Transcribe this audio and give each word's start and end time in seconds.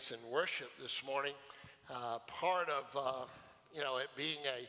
us 0.00 0.12
in 0.12 0.32
worship 0.32 0.70
this 0.80 1.02
morning. 1.04 1.34
Uh, 1.92 2.16
part 2.26 2.68
of, 2.72 2.88
uh, 2.96 3.28
you 3.76 3.82
know, 3.84 3.98
it 3.98 4.08
being 4.16 4.40
a, 4.48 4.64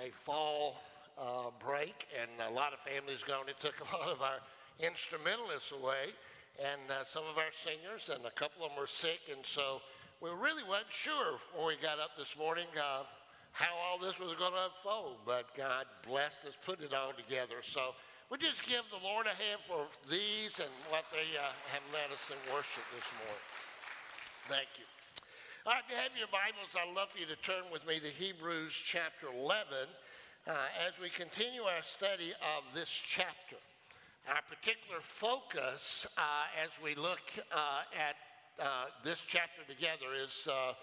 a 0.00 0.08
fall 0.24 0.80
uh, 1.20 1.52
break 1.60 2.08
and 2.16 2.30
a 2.48 2.50
lot 2.50 2.72
of 2.72 2.78
families 2.80 3.22
gone, 3.22 3.44
it 3.46 3.60
took 3.60 3.76
a 3.84 3.96
lot 4.00 4.08
of 4.08 4.22
our 4.22 4.40
instrumentalists 4.80 5.72
away 5.72 6.16
and 6.56 6.80
uh, 6.88 7.04
some 7.04 7.24
of 7.28 7.36
our 7.36 7.52
singers, 7.52 8.08
and 8.08 8.24
a 8.24 8.32
couple 8.32 8.64
of 8.64 8.72
them 8.72 8.80
were 8.80 8.88
sick. 8.88 9.20
And 9.28 9.44
so 9.44 9.82
we 10.22 10.30
really 10.30 10.64
wasn't 10.64 10.96
sure 10.96 11.36
when 11.52 11.66
we 11.68 11.76
got 11.76 12.00
up 12.00 12.16
this 12.16 12.32
morning 12.32 12.70
uh, 12.72 13.04
how 13.52 13.76
all 13.84 14.00
this 14.00 14.16
was 14.16 14.32
going 14.40 14.56
to 14.56 14.72
unfold. 14.72 15.28
But 15.28 15.52
God 15.52 15.84
blessed 16.08 16.48
us, 16.48 16.56
put 16.64 16.80
it 16.80 16.96
all 16.96 17.12
together. 17.12 17.60
So 17.60 17.92
we 18.32 18.38
just 18.38 18.64
give 18.64 18.88
the 18.88 19.02
Lord 19.04 19.28
a 19.28 19.36
hand 19.36 19.60
for 19.68 19.84
these 20.08 20.56
and 20.56 20.72
what 20.88 21.04
they 21.12 21.36
uh, 21.36 21.52
have 21.68 21.84
led 21.92 22.08
us 22.08 22.32
in 22.32 22.40
worship 22.48 22.88
this 22.96 23.04
morning. 23.20 23.44
Thank 24.48 24.76
you. 24.76 24.84
All 25.64 25.72
right, 25.72 25.80
if 25.88 25.88
you 25.88 25.96
have 25.96 26.12
your 26.12 26.28
Bibles, 26.28 26.76
I'd 26.76 26.92
love 26.94 27.08
for 27.08 27.16
you 27.16 27.24
to 27.32 27.40
turn 27.40 27.64
with 27.72 27.86
me 27.88 27.96
to 27.96 28.12
Hebrews 28.12 28.76
chapter 28.76 29.32
11 29.32 29.88
uh, 30.44 30.52
as 30.84 30.92
we 31.00 31.08
continue 31.08 31.62
our 31.62 31.80
study 31.80 32.36
of 32.44 32.68
this 32.76 32.92
chapter. 32.92 33.56
Our 34.28 34.44
particular 34.44 35.00
focus 35.00 36.06
uh, 36.18 36.52
as 36.60 36.68
we 36.84 36.94
look 36.94 37.24
uh, 37.56 37.88
at 37.96 38.20
uh, 38.60 38.92
this 39.02 39.24
chapter 39.26 39.64
together 39.64 40.12
is 40.12 40.44
uh, 40.44 40.76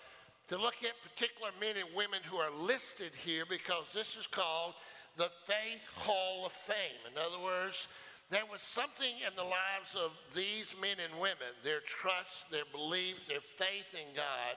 to 0.50 0.58
look 0.58 0.82
at 0.82 0.98
particular 1.06 1.54
men 1.62 1.78
and 1.78 1.94
women 1.94 2.26
who 2.26 2.38
are 2.38 2.50
listed 2.50 3.14
here 3.14 3.46
because 3.46 3.86
this 3.94 4.18
is 4.18 4.26
called 4.26 4.74
the 5.18 5.30
Faith 5.46 5.86
Hall 6.02 6.48
of 6.48 6.52
Fame. 6.52 7.06
In 7.06 7.14
other 7.14 7.38
words, 7.38 7.88
there 8.32 8.48
was 8.50 8.62
something 8.62 9.12
in 9.28 9.36
the 9.36 9.44
lives 9.44 9.92
of 9.94 10.16
these 10.34 10.72
men 10.80 10.96
and 11.04 11.20
women, 11.20 11.52
their 11.68 11.84
trust, 11.84 12.48
their 12.50 12.66
beliefs, 12.72 13.28
their 13.28 13.44
faith 13.44 13.92
in 13.92 14.16
God, 14.16 14.56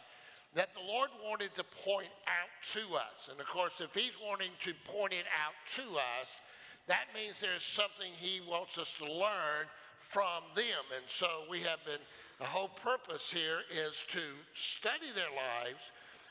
that 0.55 0.71
the 0.79 0.87
Lord 0.87 1.11
wanted 1.19 1.51
to 1.59 1.67
point 1.83 2.15
out 2.31 2.55
to 2.79 2.95
us. 2.95 3.27
And 3.29 3.41
of 3.41 3.47
course, 3.51 3.83
if 3.83 3.91
He's 3.93 4.15
wanting 4.23 4.55
to 4.63 4.73
point 4.87 5.13
it 5.13 5.27
out 5.43 5.59
to 5.75 5.99
us, 5.99 6.39
that 6.87 7.11
means 7.13 7.35
there's 7.43 7.67
something 7.67 8.15
He 8.15 8.41
wants 8.47 8.79
us 8.79 8.95
to 8.99 9.11
learn 9.11 9.67
from 9.99 10.47
them. 10.55 10.87
And 10.95 11.05
so 11.11 11.51
we 11.51 11.59
have 11.67 11.83
been, 11.85 11.99
the 12.39 12.47
whole 12.47 12.71
purpose 12.71 13.27
here 13.27 13.67
is 13.75 13.99
to 14.15 14.23
study 14.55 15.11
their 15.19 15.35
lives 15.35 15.83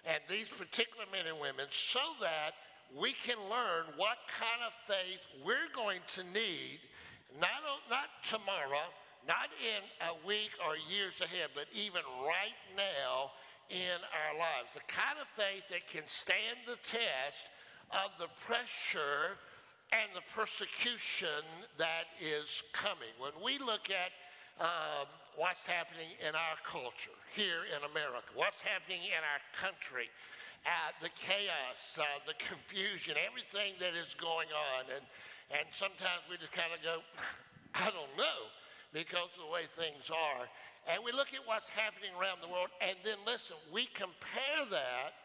and 0.08 0.24
these 0.30 0.48
particular 0.48 1.04
men 1.12 1.28
and 1.28 1.40
women 1.44 1.68
so 1.72 2.00
that 2.24 2.56
we 2.96 3.12
can 3.12 3.38
learn 3.52 3.92
what 3.98 4.18
kind 4.32 4.64
of 4.64 4.72
faith 4.88 5.20
we're 5.44 5.72
going 5.76 6.00
to 6.16 6.24
need 6.32 6.80
not, 7.40 7.64
not 7.90 8.10
tomorrow, 8.24 8.92
not 9.28 9.50
in 9.62 9.82
a 10.04 10.14
week 10.28 10.52
or 10.62 10.76
years 10.76 11.16
ahead, 11.22 11.50
but 11.56 11.66
even 11.74 12.02
right 12.26 12.60
now 12.76 13.32
in 13.70 14.00
our 14.12 14.34
lives. 14.38 14.76
The 14.76 14.86
kind 14.88 15.18
of 15.18 15.28
faith 15.40 15.64
that 15.72 15.88
can 15.88 16.04
stand 16.08 16.62
the 16.68 16.78
test 16.84 17.48
of 17.92 18.12
the 18.20 18.28
pressure 18.44 19.40
and 19.94 20.10
the 20.18 20.26
persecution 20.34 21.46
that 21.78 22.10
is 22.18 22.64
coming. 22.74 23.14
When 23.22 23.34
we 23.40 23.62
look 23.62 23.94
at 23.94 24.12
um, 24.58 25.06
what's 25.38 25.66
happening 25.66 26.10
in 26.22 26.34
our 26.34 26.58
culture 26.66 27.18
here 27.34 27.66
in 27.70 27.82
America, 27.86 28.34
what's 28.34 28.62
happening 28.62 29.06
in 29.06 29.22
our 29.22 29.42
country, 29.54 30.10
uh, 30.66 30.96
the 31.02 31.14
chaos, 31.14 32.00
uh, 32.00 32.06
the 32.26 32.38
confusion, 32.40 33.20
everything 33.20 33.76
that 33.80 33.94
is 33.94 34.16
going 34.16 34.50
on, 34.54 34.90
and 34.94 35.04
and 35.52 35.66
sometimes 35.72 36.24
we 36.30 36.38
just 36.38 36.52
kind 36.52 36.72
of 36.72 36.84
go, 36.84 37.02
I 37.76 37.90
don't 37.90 38.14
know, 38.18 38.52
because 38.94 39.34
of 39.34 39.48
the 39.48 39.52
way 39.52 39.66
things 39.76 40.10
are. 40.14 40.46
And 40.92 41.04
we 41.04 41.12
look 41.12 41.34
at 41.34 41.42
what's 41.46 41.70
happening 41.70 42.12
around 42.20 42.44
the 42.44 42.52
world, 42.52 42.70
and 42.82 42.96
then 43.04 43.18
listen, 43.26 43.58
we 43.72 43.88
compare 43.94 44.68
that 44.70 45.16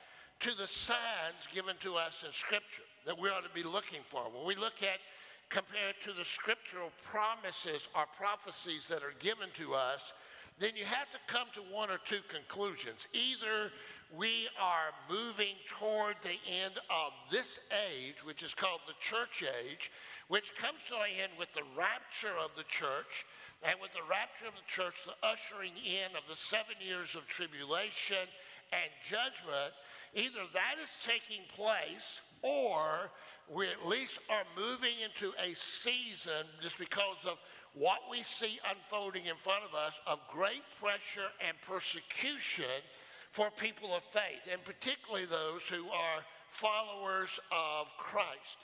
to 0.40 0.54
the 0.54 0.66
signs 0.66 1.50
given 1.52 1.74
to 1.82 1.96
us 1.96 2.24
in 2.24 2.32
Scripture 2.32 2.86
that 3.06 3.18
we 3.18 3.28
ought 3.28 3.42
to 3.42 3.54
be 3.54 3.66
looking 3.66 4.00
for. 4.08 4.22
When 4.30 4.46
we 4.46 4.54
look 4.54 4.82
at 4.82 5.02
compared 5.48 5.96
to 6.04 6.12
the 6.12 6.24
scriptural 6.24 6.92
promises 7.02 7.88
or 7.96 8.04
prophecies 8.16 8.86
that 8.88 9.02
are 9.02 9.16
given 9.18 9.48
to 9.56 9.74
us, 9.74 10.12
then 10.58 10.76
you 10.76 10.84
have 10.84 11.10
to 11.10 11.18
come 11.26 11.46
to 11.54 11.62
one 11.74 11.90
or 11.90 11.98
two 12.04 12.20
conclusions. 12.28 13.08
Either 13.12 13.70
we 14.16 14.48
are 14.60 14.96
moving 15.10 15.54
toward 15.78 16.16
the 16.22 16.40
end 16.48 16.80
of 16.88 17.12
this 17.30 17.60
age, 17.68 18.24
which 18.24 18.42
is 18.42 18.54
called 18.54 18.80
the 18.86 18.96
church 19.00 19.44
age, 19.44 19.90
which 20.28 20.56
comes 20.56 20.78
to 20.88 20.96
an 20.96 21.12
end 21.22 21.32
with 21.38 21.52
the 21.52 21.66
rapture 21.76 22.32
of 22.42 22.50
the 22.56 22.64
church, 22.64 23.26
and 23.62 23.76
with 23.82 23.92
the 23.92 24.08
rapture 24.08 24.46
of 24.46 24.54
the 24.54 24.68
church, 24.70 25.04
the 25.04 25.18
ushering 25.26 25.76
in 25.84 26.16
of 26.16 26.24
the 26.28 26.36
seven 26.36 26.76
years 26.80 27.14
of 27.14 27.26
tribulation 27.26 28.24
and 28.72 28.88
judgment. 29.04 29.76
Either 30.14 30.48
that 30.54 30.80
is 30.80 30.88
taking 31.04 31.44
place, 31.54 32.22
or 32.40 33.10
we 33.50 33.68
at 33.68 33.86
least 33.86 34.18
are 34.30 34.44
moving 34.56 34.94
into 35.04 35.34
a 35.42 35.54
season 35.54 36.48
just 36.62 36.78
because 36.78 37.24
of 37.26 37.36
what 37.74 38.00
we 38.10 38.22
see 38.22 38.58
unfolding 38.70 39.26
in 39.26 39.36
front 39.36 39.64
of 39.68 39.74
us 39.74 40.00
of 40.06 40.18
great 40.32 40.64
pressure 40.80 41.28
and 41.46 41.56
persecution 41.66 42.80
for 43.32 43.50
people 43.50 43.94
of 43.94 44.02
faith, 44.04 44.46
and 44.50 44.62
particularly 44.64 45.26
those 45.26 45.62
who 45.68 45.88
are 45.88 46.24
followers 46.48 47.38
of 47.52 47.86
Christ. 47.98 48.58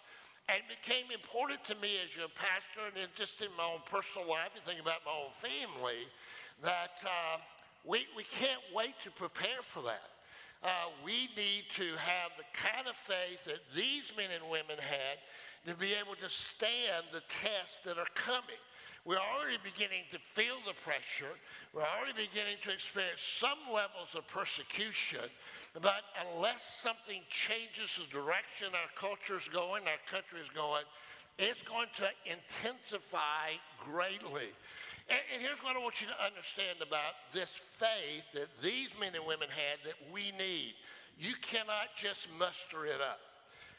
And 0.48 0.60
it 0.60 0.68
became 0.68 1.08
important 1.12 1.64
to 1.64 1.74
me 1.76 1.96
as 2.04 2.16
your 2.16 2.28
pastor 2.36 2.92
and 2.92 3.08
just 3.14 3.40
in 3.40 3.48
my 3.56 3.64
own 3.64 3.80
personal 3.88 4.28
life 4.28 4.52
and 4.54 4.64
thinking 4.64 4.84
about 4.84 5.00
my 5.06 5.12
own 5.12 5.32
family 5.40 6.04
that 6.62 7.00
uh, 7.04 7.40
we, 7.84 8.06
we 8.16 8.24
can't 8.24 8.60
wait 8.74 8.94
to 9.04 9.10
prepare 9.10 9.62
for 9.62 9.82
that. 9.82 10.10
Uh, 10.62 10.88
we 11.04 11.28
need 11.36 11.64
to 11.68 11.96
have 11.96 12.32
the 12.36 12.44
kind 12.52 12.88
of 12.88 12.96
faith 12.96 13.40
that 13.44 13.60
these 13.76 14.12
men 14.16 14.28
and 14.32 14.44
women 14.50 14.76
had 14.80 15.20
to 15.66 15.74
be 15.76 15.92
able 15.92 16.16
to 16.16 16.28
stand 16.28 17.04
the 17.12 17.20
tests 17.28 17.80
that 17.84 17.98
are 17.98 18.12
coming. 18.14 18.60
We're 19.04 19.20
already 19.20 19.60
beginning 19.60 20.08
to 20.12 20.18
feel 20.32 20.56
the 20.64 20.72
pressure. 20.80 21.36
We're 21.76 21.84
already 21.84 22.16
beginning 22.16 22.56
to 22.64 22.72
experience 22.72 23.20
some 23.20 23.60
levels 23.68 24.16
of 24.16 24.26
persecution. 24.28 25.28
But 25.76 26.08
unless 26.24 26.64
something 26.64 27.20
changes 27.28 28.00
the 28.00 28.08
direction 28.08 28.72
our 28.72 28.88
culture 28.96 29.36
is 29.36 29.48
going, 29.52 29.84
our 29.84 30.00
country 30.08 30.40
is 30.40 30.48
going, 30.56 30.88
it's 31.36 31.60
going 31.62 31.92
to 32.00 32.08
intensify 32.24 33.60
greatly. 33.76 34.48
And, 35.12 35.20
and, 35.34 35.42
here's 35.42 35.60
what 35.60 35.76
I 35.76 35.84
want 35.84 36.00
you 36.00 36.08
to 36.08 36.24
understand 36.24 36.80
about 36.80 37.20
this 37.34 37.52
faith 37.76 38.24
that 38.32 38.48
these 38.62 38.88
men 38.96 39.12
and 39.12 39.26
women 39.28 39.52
had 39.52 39.84
that 39.84 40.00
we 40.08 40.32
need. 40.40 40.72
You 41.18 41.34
cannot 41.42 41.92
just 41.94 42.28
muster 42.38 42.86
it 42.86 43.04
up. 43.04 43.20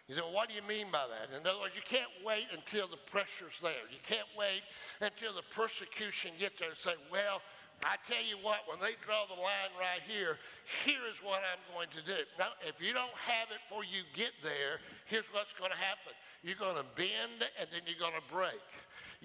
You 0.08 0.14
say, 0.14 0.22
well, 0.22 0.34
what 0.34 0.50
do 0.50 0.56
you 0.56 0.62
mean 0.70 0.94
by 0.94 1.10
that? 1.10 1.34
In 1.34 1.42
other 1.48 1.60
words, 1.60 1.74
you 1.74 1.82
can't 1.82 2.12
wait 2.22 2.46
until 2.54 2.86
the 2.88 3.02
pressure's 3.10 3.58
there. 3.62 3.90
You 3.90 3.98
can't 4.06 4.30
wait 4.38 4.62
until 5.02 5.34
the 5.34 5.42
persecution 5.50 6.30
gets 6.38 6.60
there 6.62 6.70
and 6.70 6.78
say, 6.78 6.94
well, 7.12 7.42
I 7.84 7.98
tell 8.06 8.22
you 8.22 8.38
what, 8.40 8.70
when 8.70 8.78
they 8.80 8.96
draw 9.02 9.26
the 9.26 9.36
line 9.36 9.74
right 9.76 10.06
here, 10.06 10.38
here 10.86 11.04
is 11.10 11.18
what 11.26 11.42
I'm 11.42 11.60
going 11.74 11.90
to 11.98 12.04
do. 12.06 12.22
Now, 12.38 12.54
if 12.62 12.78
you 12.78 12.94
don't 12.94 13.18
have 13.18 13.50
it 13.50 13.60
before 13.66 13.84
you 13.84 14.06
get 14.14 14.32
there, 14.46 14.80
here's 15.10 15.26
what's 15.34 15.52
going 15.58 15.74
to 15.74 15.82
happen. 15.82 16.14
You're 16.46 16.62
going 16.62 16.78
to 16.78 16.88
bend 16.96 17.42
and 17.58 17.68
then 17.74 17.82
you're 17.90 18.00
going 18.00 18.16
to 18.16 18.28
break. 18.30 18.62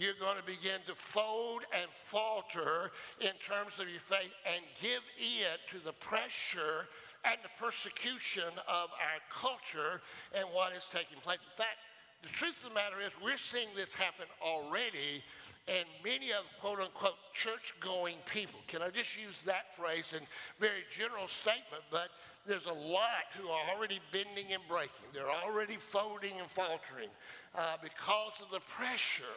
You're 0.00 0.16
going 0.16 0.40
to 0.40 0.46
begin 0.48 0.80
to 0.88 0.96
fold 0.96 1.68
and 1.76 1.92
falter 2.08 2.90
in 3.20 3.36
terms 3.44 3.76
of 3.76 3.92
your 3.92 4.00
faith 4.08 4.32
and 4.48 4.64
give 4.80 5.04
in 5.20 5.60
to 5.76 5.78
the 5.84 5.92
pressure 5.92 6.88
and 7.24 7.36
the 7.42 7.50
persecution 7.58 8.48
of 8.66 8.88
our 8.90 9.20
culture 9.32 10.00
and 10.34 10.46
what 10.52 10.72
is 10.72 10.84
taking 10.90 11.18
place. 11.22 11.38
In 11.38 11.56
fact, 11.56 11.78
the 12.22 12.28
truth 12.28 12.56
of 12.62 12.68
the 12.70 12.74
matter 12.74 13.00
is, 13.00 13.12
we're 13.22 13.40
seeing 13.40 13.68
this 13.74 13.94
happen 13.94 14.26
already 14.42 15.22
and 15.68 15.84
many 16.04 16.32
of 16.32 16.44
quote 16.60 16.80
unquote 16.80 17.20
church 17.32 17.74
going 17.80 18.16
people. 18.26 18.60
Can 18.66 18.82
I 18.82 18.90
just 18.90 19.16
use 19.16 19.40
that 19.46 19.76
phrase 19.76 20.12
in 20.12 20.20
very 20.58 20.84
general 20.90 21.28
statement? 21.28 21.84
But 21.90 22.08
there's 22.46 22.66
a 22.66 22.72
lot 22.72 23.30
who 23.38 23.48
are 23.48 23.76
already 23.76 24.00
bending 24.12 24.52
and 24.52 24.62
breaking. 24.68 25.06
They're 25.12 25.30
already 25.30 25.76
folding 25.76 26.40
and 26.40 26.50
faltering 26.50 27.10
uh, 27.54 27.76
because 27.82 28.32
of 28.42 28.50
the 28.50 28.60
pressure 28.60 29.36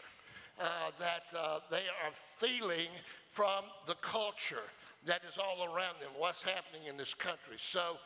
uh, 0.60 0.92
that 1.00 1.24
uh, 1.38 1.60
they 1.70 1.86
are 2.04 2.14
feeling 2.40 2.90
from 3.30 3.66
the 3.88 3.96
culture 3.96 4.68
that 5.06 5.22
is 5.28 5.38
all 5.38 5.66
around 5.66 5.96
them, 6.00 6.10
what's 6.18 6.44
happening 6.44 6.88
in 6.88 6.98
this 6.98 7.14
country. 7.14 7.58
So 7.58 7.98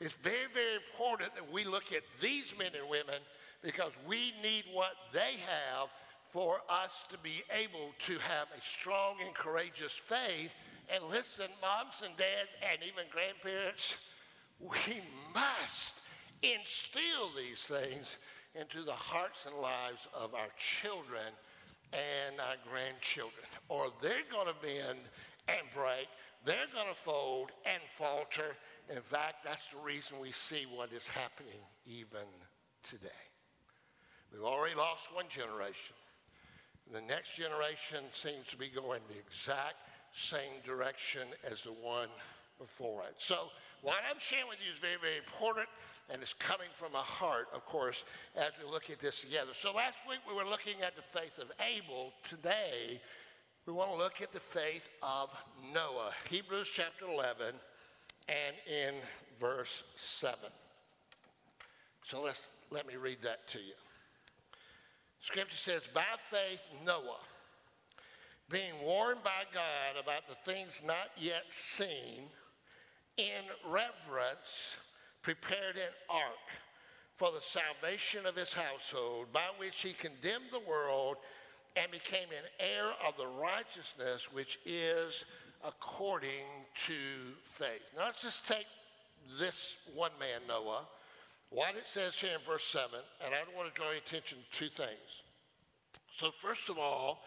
it's 0.00 0.14
very, 0.22 0.48
very 0.52 0.76
important 0.76 1.34
that 1.34 1.52
we 1.52 1.64
look 1.64 1.92
at 1.92 2.02
these 2.20 2.52
men 2.58 2.70
and 2.78 2.88
women 2.88 3.20
because 3.62 3.92
we 4.06 4.32
need 4.42 4.64
what 4.72 4.92
they 5.12 5.36
have 5.46 5.88
for 6.30 6.60
us 6.68 7.04
to 7.10 7.18
be 7.18 7.42
able 7.50 7.92
to 8.06 8.12
have 8.18 8.48
a 8.56 8.60
strong 8.60 9.16
and 9.24 9.34
courageous 9.34 9.92
faith. 9.92 10.50
And 10.94 11.04
listen, 11.10 11.46
moms 11.60 12.02
and 12.04 12.16
dads, 12.16 12.48
and 12.70 12.82
even 12.82 13.04
grandparents, 13.10 13.96
we 14.60 15.00
must 15.34 15.94
instill 16.42 17.30
these 17.36 17.60
things 17.60 18.18
into 18.54 18.82
the 18.82 18.92
hearts 18.92 19.46
and 19.46 19.56
lives 19.56 20.06
of 20.14 20.34
our 20.34 20.48
children 20.56 21.32
and 21.92 22.40
our 22.40 22.56
grandchildren, 22.68 23.46
or 23.68 23.88
they're 24.02 24.26
going 24.30 24.46
to 24.46 24.60
bend 24.60 24.98
and 25.48 25.66
break 25.74 26.08
they're 26.44 26.70
going 26.72 26.88
to 26.88 27.00
fold 27.00 27.50
and 27.64 27.82
falter. 27.98 28.56
In 28.90 29.00
fact, 29.00 29.44
that's 29.44 29.66
the 29.68 29.78
reason 29.78 30.18
we 30.20 30.32
see 30.32 30.66
what 30.72 30.92
is 30.92 31.06
happening 31.08 31.60
even 31.86 32.26
today. 32.88 33.22
We've 34.32 34.44
already 34.44 34.74
lost 34.74 35.08
one 35.12 35.26
generation. 35.28 35.96
The 36.92 37.00
next 37.00 37.34
generation 37.34 38.04
seems 38.12 38.46
to 38.48 38.56
be 38.56 38.68
going 38.68 39.00
the 39.08 39.18
exact 39.18 39.74
same 40.12 40.62
direction 40.64 41.28
as 41.50 41.62
the 41.62 41.72
one 41.72 42.08
before 42.58 43.02
it. 43.02 43.14
So, 43.18 43.50
what 43.82 43.96
I'm 44.08 44.18
sharing 44.18 44.48
with 44.48 44.58
you 44.64 44.72
is 44.72 44.78
very, 44.78 44.96
very 45.00 45.18
important, 45.18 45.68
and 46.10 46.22
it's 46.22 46.32
coming 46.32 46.68
from 46.72 46.94
a 46.94 47.04
heart, 47.04 47.48
of 47.54 47.66
course, 47.66 48.04
as 48.34 48.52
we 48.62 48.70
look 48.70 48.88
at 48.90 48.98
this 48.98 49.20
together. 49.20 49.50
So, 49.52 49.72
last 49.72 49.98
week 50.08 50.20
we 50.28 50.34
were 50.34 50.48
looking 50.48 50.80
at 50.82 50.96
the 50.96 51.02
faith 51.02 51.38
of 51.38 51.50
Abel. 51.60 52.12
Today, 52.22 53.00
we 53.66 53.72
want 53.72 53.90
to 53.90 53.96
look 53.96 54.22
at 54.22 54.32
the 54.32 54.38
faith 54.38 54.88
of 55.02 55.28
Noah. 55.74 56.12
Hebrews 56.30 56.70
chapter 56.72 57.04
11 57.04 57.46
and 58.28 58.56
in 58.70 58.94
verse 59.40 59.82
7. 59.96 60.38
So, 62.04 62.20
let's, 62.22 62.46
let 62.70 62.86
me 62.86 62.94
read 62.94 63.18
that 63.22 63.48
to 63.48 63.58
you. 63.58 63.74
Scripture 65.20 65.56
says, 65.56 65.82
By 65.92 66.04
faith, 66.30 66.60
Noah, 66.84 67.18
being 68.48 68.74
warned 68.84 69.24
by 69.24 69.42
God 69.52 70.00
about 70.00 70.28
the 70.28 70.52
things 70.52 70.80
not 70.86 71.10
yet 71.16 71.42
seen, 71.50 72.28
in 73.16 73.42
reverence 73.64 74.76
prepared 75.22 75.74
an 75.74 75.92
ark 76.08 76.22
for 77.16 77.32
the 77.32 77.40
salvation 77.40 78.26
of 78.26 78.36
his 78.36 78.52
household, 78.52 79.32
by 79.32 79.48
which 79.58 79.80
he 79.80 79.92
condemned 79.92 80.50
the 80.52 80.60
world 80.60 81.16
and 81.76 81.90
became 81.90 82.28
an 82.30 82.48
heir 82.58 82.90
of 83.06 83.16
the 83.16 83.26
righteousness 83.26 84.28
which 84.32 84.58
is 84.64 85.24
according 85.64 86.46
to 86.86 86.94
faith. 87.52 87.82
Now 87.96 88.06
let's 88.06 88.22
just 88.22 88.46
take 88.46 88.66
this 89.38 89.74
one 89.94 90.12
man, 90.18 90.40
Noah, 90.48 90.86
what 91.50 91.76
it 91.76 91.86
says 91.86 92.14
here 92.14 92.32
in 92.34 92.40
verse 92.46 92.64
7, 92.64 92.88
and 93.24 93.34
I 93.34 93.56
want 93.56 93.72
to 93.72 93.78
draw 93.78 93.90
your 93.90 93.98
attention 93.98 94.38
to 94.38 94.58
two 94.58 94.68
things. 94.68 95.22
So, 96.18 96.30
first 96.30 96.68
of 96.68 96.78
all, 96.78 97.22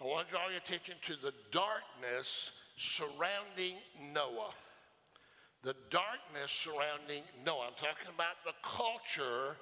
I 0.00 0.04
want 0.04 0.28
to 0.28 0.32
draw 0.32 0.48
your 0.48 0.58
attention 0.58 0.96
to 1.02 1.16
the 1.16 1.32
darkness 1.50 2.50
surrounding 2.76 3.76
Noah. 4.12 4.52
The 5.62 5.74
darkness 5.90 6.50
surrounding 6.50 7.22
Noah. 7.44 7.68
I'm 7.68 7.72
talking 7.72 8.12
about 8.14 8.36
the 8.44 8.52
culture 8.62 9.56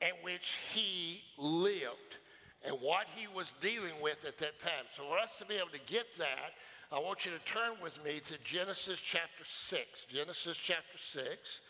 in 0.00 0.12
which 0.22 0.56
he 0.74 1.22
lived 1.38 2.18
and 2.66 2.76
what 2.80 3.06
he 3.14 3.26
was 3.28 3.54
dealing 3.60 3.94
with 4.02 4.24
at 4.26 4.38
that 4.38 4.58
time. 4.58 4.84
So, 4.96 5.04
for 5.04 5.18
us 5.18 5.30
to 5.38 5.46
be 5.46 5.54
able 5.56 5.70
to 5.70 5.92
get 5.92 6.06
that, 6.18 6.52
I 6.90 6.98
want 6.98 7.24
you 7.24 7.32
to 7.32 7.38
turn 7.44 7.72
with 7.82 8.02
me 8.04 8.20
to 8.24 8.38
Genesis 8.44 8.98
chapter 8.98 9.44
6. 9.44 9.84
Genesis 10.08 10.56
chapter 10.56 10.98
6. 10.98 11.60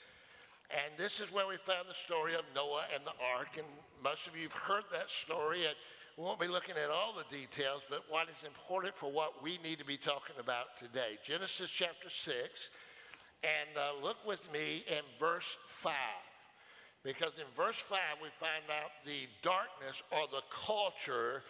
And 0.71 0.97
this 0.97 1.21
is 1.21 1.33
where 1.33 1.49
we 1.49 1.57
found 1.57 1.89
the 1.89 1.95
story 1.95 2.35
of 2.35 2.43
Noah 2.55 2.85
and 2.95 3.03
the 3.05 3.17
ark. 3.37 3.57
And 3.57 3.67
most 4.05 4.27
of 4.27 4.37
you 4.37 4.45
have 4.45 4.53
heard 4.53 4.85
that 4.93 5.11
story. 5.11 5.65
And 5.65 5.75
we 6.17 6.25
won't 6.25 6.39
be 6.39 6.47
looking 6.47 6.77
at 6.77 6.91
all 6.91 7.15
the 7.17 7.37
details, 7.37 7.83
but 7.89 8.05
what 8.09 8.29
is 8.29 8.45
important 8.45 8.97
for 8.97 9.11
what 9.11 9.43
we 9.43 9.59
need 9.65 9.79
to 9.79 9.85
be 9.85 9.97
talking 9.97 10.37
about 10.39 10.77
today. 10.77 11.19
Genesis 11.25 11.71
chapter 11.71 12.11
6. 12.11 12.71
And 13.43 13.77
uh, 13.77 14.05
look 14.05 14.19
with 14.27 14.53
me 14.53 14.85
in 14.89 15.03
verse 15.19 15.57
5. 15.69 15.95
Because 17.05 17.33
in 17.39 17.47
verse 17.57 17.77
5, 17.77 17.99
we 18.23 18.29
find 18.41 18.65
out 18.71 18.91
the 19.05 19.29
darkness 19.43 20.03
or 20.11 20.27
the 20.31 20.43
culture 20.51 21.43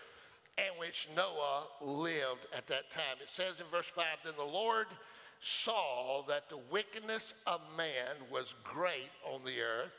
in 0.58 0.78
which 0.78 1.08
Noah 1.16 1.64
lived 1.80 2.46
at 2.56 2.66
that 2.66 2.90
time. 2.90 3.16
It 3.22 3.28
says 3.28 3.60
in 3.60 3.66
verse 3.70 3.86
5 3.86 4.04
Then 4.24 4.34
the 4.36 4.44
Lord 4.44 4.86
saw 5.40 6.24
that 6.28 6.48
the 6.50 6.58
wickedness 6.70 7.34
of 7.46 7.60
man 7.76 8.16
was 8.30 8.54
great 8.64 9.10
on 9.24 9.40
the 9.44 9.60
earth, 9.60 9.92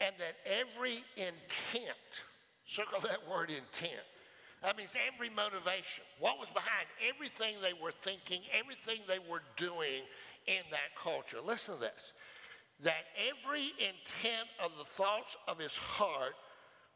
and 0.00 0.14
that 0.18 0.36
every 0.46 1.02
intent, 1.16 2.24
circle 2.66 3.00
that 3.00 3.28
word 3.28 3.50
intent, 3.50 4.06
that 4.62 4.76
means 4.76 4.94
every 5.12 5.30
motivation, 5.30 6.04
what 6.18 6.38
was 6.38 6.48
behind 6.50 6.86
everything 7.08 7.56
they 7.62 7.72
were 7.72 7.92
thinking, 8.02 8.42
everything 8.52 9.00
they 9.08 9.18
were 9.18 9.42
doing 9.56 10.04
in 10.46 10.62
that 10.70 10.94
culture. 11.02 11.38
Listen 11.44 11.74
to 11.74 11.80
this 11.80 12.12
that 12.82 13.04
every 13.28 13.72
intent 13.78 14.48
of 14.62 14.72
the 14.78 14.84
thoughts 14.84 15.36
of 15.46 15.58
his 15.58 15.76
heart 15.76 16.34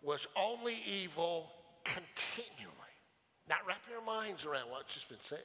was 0.02 0.26
only 0.36 0.78
evil 0.86 1.50
continually. 1.84 2.72
Now, 3.48 3.56
wrap 3.66 3.82
your 3.90 4.04
minds 4.04 4.44
around 4.44 4.70
what's 4.70 4.94
just 4.94 5.08
been 5.08 5.18
said. 5.20 5.44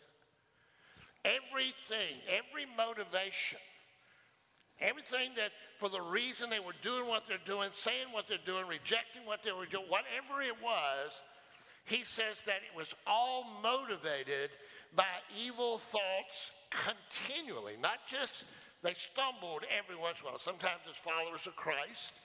Everything, 1.26 2.16
every 2.28 2.66
motivation, 2.78 3.60
everything 4.80 5.32
that 5.36 5.52
for 5.80 5.90
the 5.90 6.02
reason 6.02 6.50
they 6.50 6.60
were 6.60 6.78
doing 6.82 7.08
what 7.08 7.28
they're 7.28 7.38
doing, 7.46 7.70
saying 7.74 8.08
what 8.12 8.28
they're 8.28 8.38
doing, 8.46 8.68
rejecting 8.68 9.26
what 9.26 9.44
they 9.44 9.52
were 9.52 9.66
doing, 9.66 9.86
whatever 9.90 10.42
it 10.42 10.56
was, 10.64 11.22
he 11.86 12.04
says 12.04 12.42
that 12.46 12.58
it 12.58 12.78
was 12.78 12.94
all 13.06 13.46
motivated 13.62 14.52
by 14.96 15.06
evil 15.38 15.80
thoughts 15.80 16.52
continually. 16.70 17.76
Not 17.82 18.00
just 18.08 18.46
they 18.82 18.94
stumbled 18.94 19.68
every 19.68 19.96
once 19.96 20.20
in 20.20 20.28
a 20.28 20.30
while. 20.32 20.40
Sometimes 20.40 20.88
as 20.88 20.96
followers 20.96 21.48
of 21.48 21.56
Christ, 21.56 22.16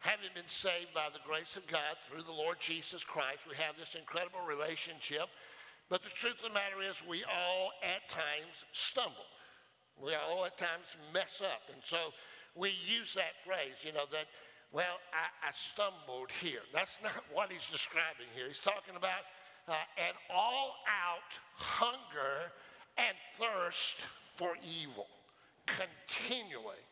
having 0.00 0.30
been 0.34 0.46
saved 0.46 0.94
by 0.94 1.10
the 1.10 1.24
grace 1.26 1.56
of 1.56 1.66
God 1.66 1.98
through 2.06 2.22
the 2.22 2.36
Lord 2.36 2.60
Jesus 2.60 3.02
Christ, 3.02 3.48
we 3.48 3.56
have 3.56 3.76
this 3.76 3.96
incredible 3.98 4.44
relationship 4.46 5.26
but 5.88 6.02
the 6.02 6.10
truth 6.10 6.42
of 6.42 6.50
the 6.50 6.54
matter 6.54 6.82
is, 6.82 6.96
we 7.08 7.22
all 7.24 7.70
at 7.82 8.08
times 8.08 8.66
stumble. 8.72 9.30
We 10.02 10.14
all 10.14 10.44
at 10.44 10.58
times 10.58 10.86
mess 11.14 11.40
up. 11.40 11.62
And 11.72 11.82
so 11.84 12.10
we 12.54 12.70
use 12.84 13.14
that 13.14 13.38
phrase, 13.44 13.78
you 13.82 13.92
know, 13.92 14.04
that, 14.10 14.26
well, 14.72 14.98
I, 15.14 15.48
I 15.48 15.50
stumbled 15.54 16.30
here. 16.42 16.66
That's 16.74 16.98
not 17.02 17.22
what 17.32 17.52
he's 17.52 17.66
describing 17.70 18.26
here. 18.34 18.46
He's 18.48 18.58
talking 18.58 18.96
about 18.96 19.22
uh, 19.68 19.74
an 19.96 20.14
all 20.28 20.74
out 20.90 21.38
hunger 21.54 22.50
and 22.98 23.16
thirst 23.38 24.02
for 24.34 24.54
evil 24.62 25.06
continually. 25.66 26.82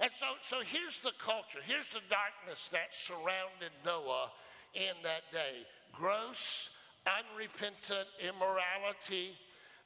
And 0.00 0.10
so, 0.18 0.26
so 0.42 0.60
here's 0.64 1.00
the 1.02 1.12
culture, 1.18 1.58
here's 1.66 1.88
the 1.88 2.04
darkness 2.08 2.68
that 2.70 2.94
surrounded 2.94 3.74
Noah 3.84 4.30
in 4.74 4.94
that 5.02 5.32
day 5.32 5.66
gross 5.92 6.70
unrepentant 7.06 8.06
immorality, 8.20 9.36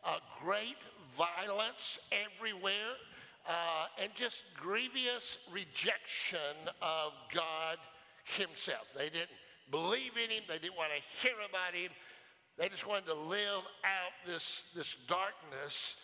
uh, 0.04 0.18
great 0.42 0.78
violence 1.16 2.00
everywhere, 2.10 2.98
uh, 3.48 3.86
and 4.00 4.10
just 4.14 4.42
grievous 4.56 5.38
rejection 5.50 6.69
of 6.81 7.12
God 7.32 7.78
Himself. 8.24 8.86
They 8.94 9.08
didn't 9.08 9.38
believe 9.70 10.12
in 10.22 10.31
Him, 10.31 10.43
they 10.48 10.58
didn't 10.58 10.76
want 10.76 10.90
to 10.93 11.26
hear 11.26 11.36
about 11.48 11.74
Him, 11.74 11.90
they 12.58 12.69
just 12.69 12.86
wanted 12.86 13.06
to 13.06 13.14
live 13.14 13.62
out 13.84 14.12
this, 14.26 14.62
this 14.74 14.96
darkness 15.08 15.96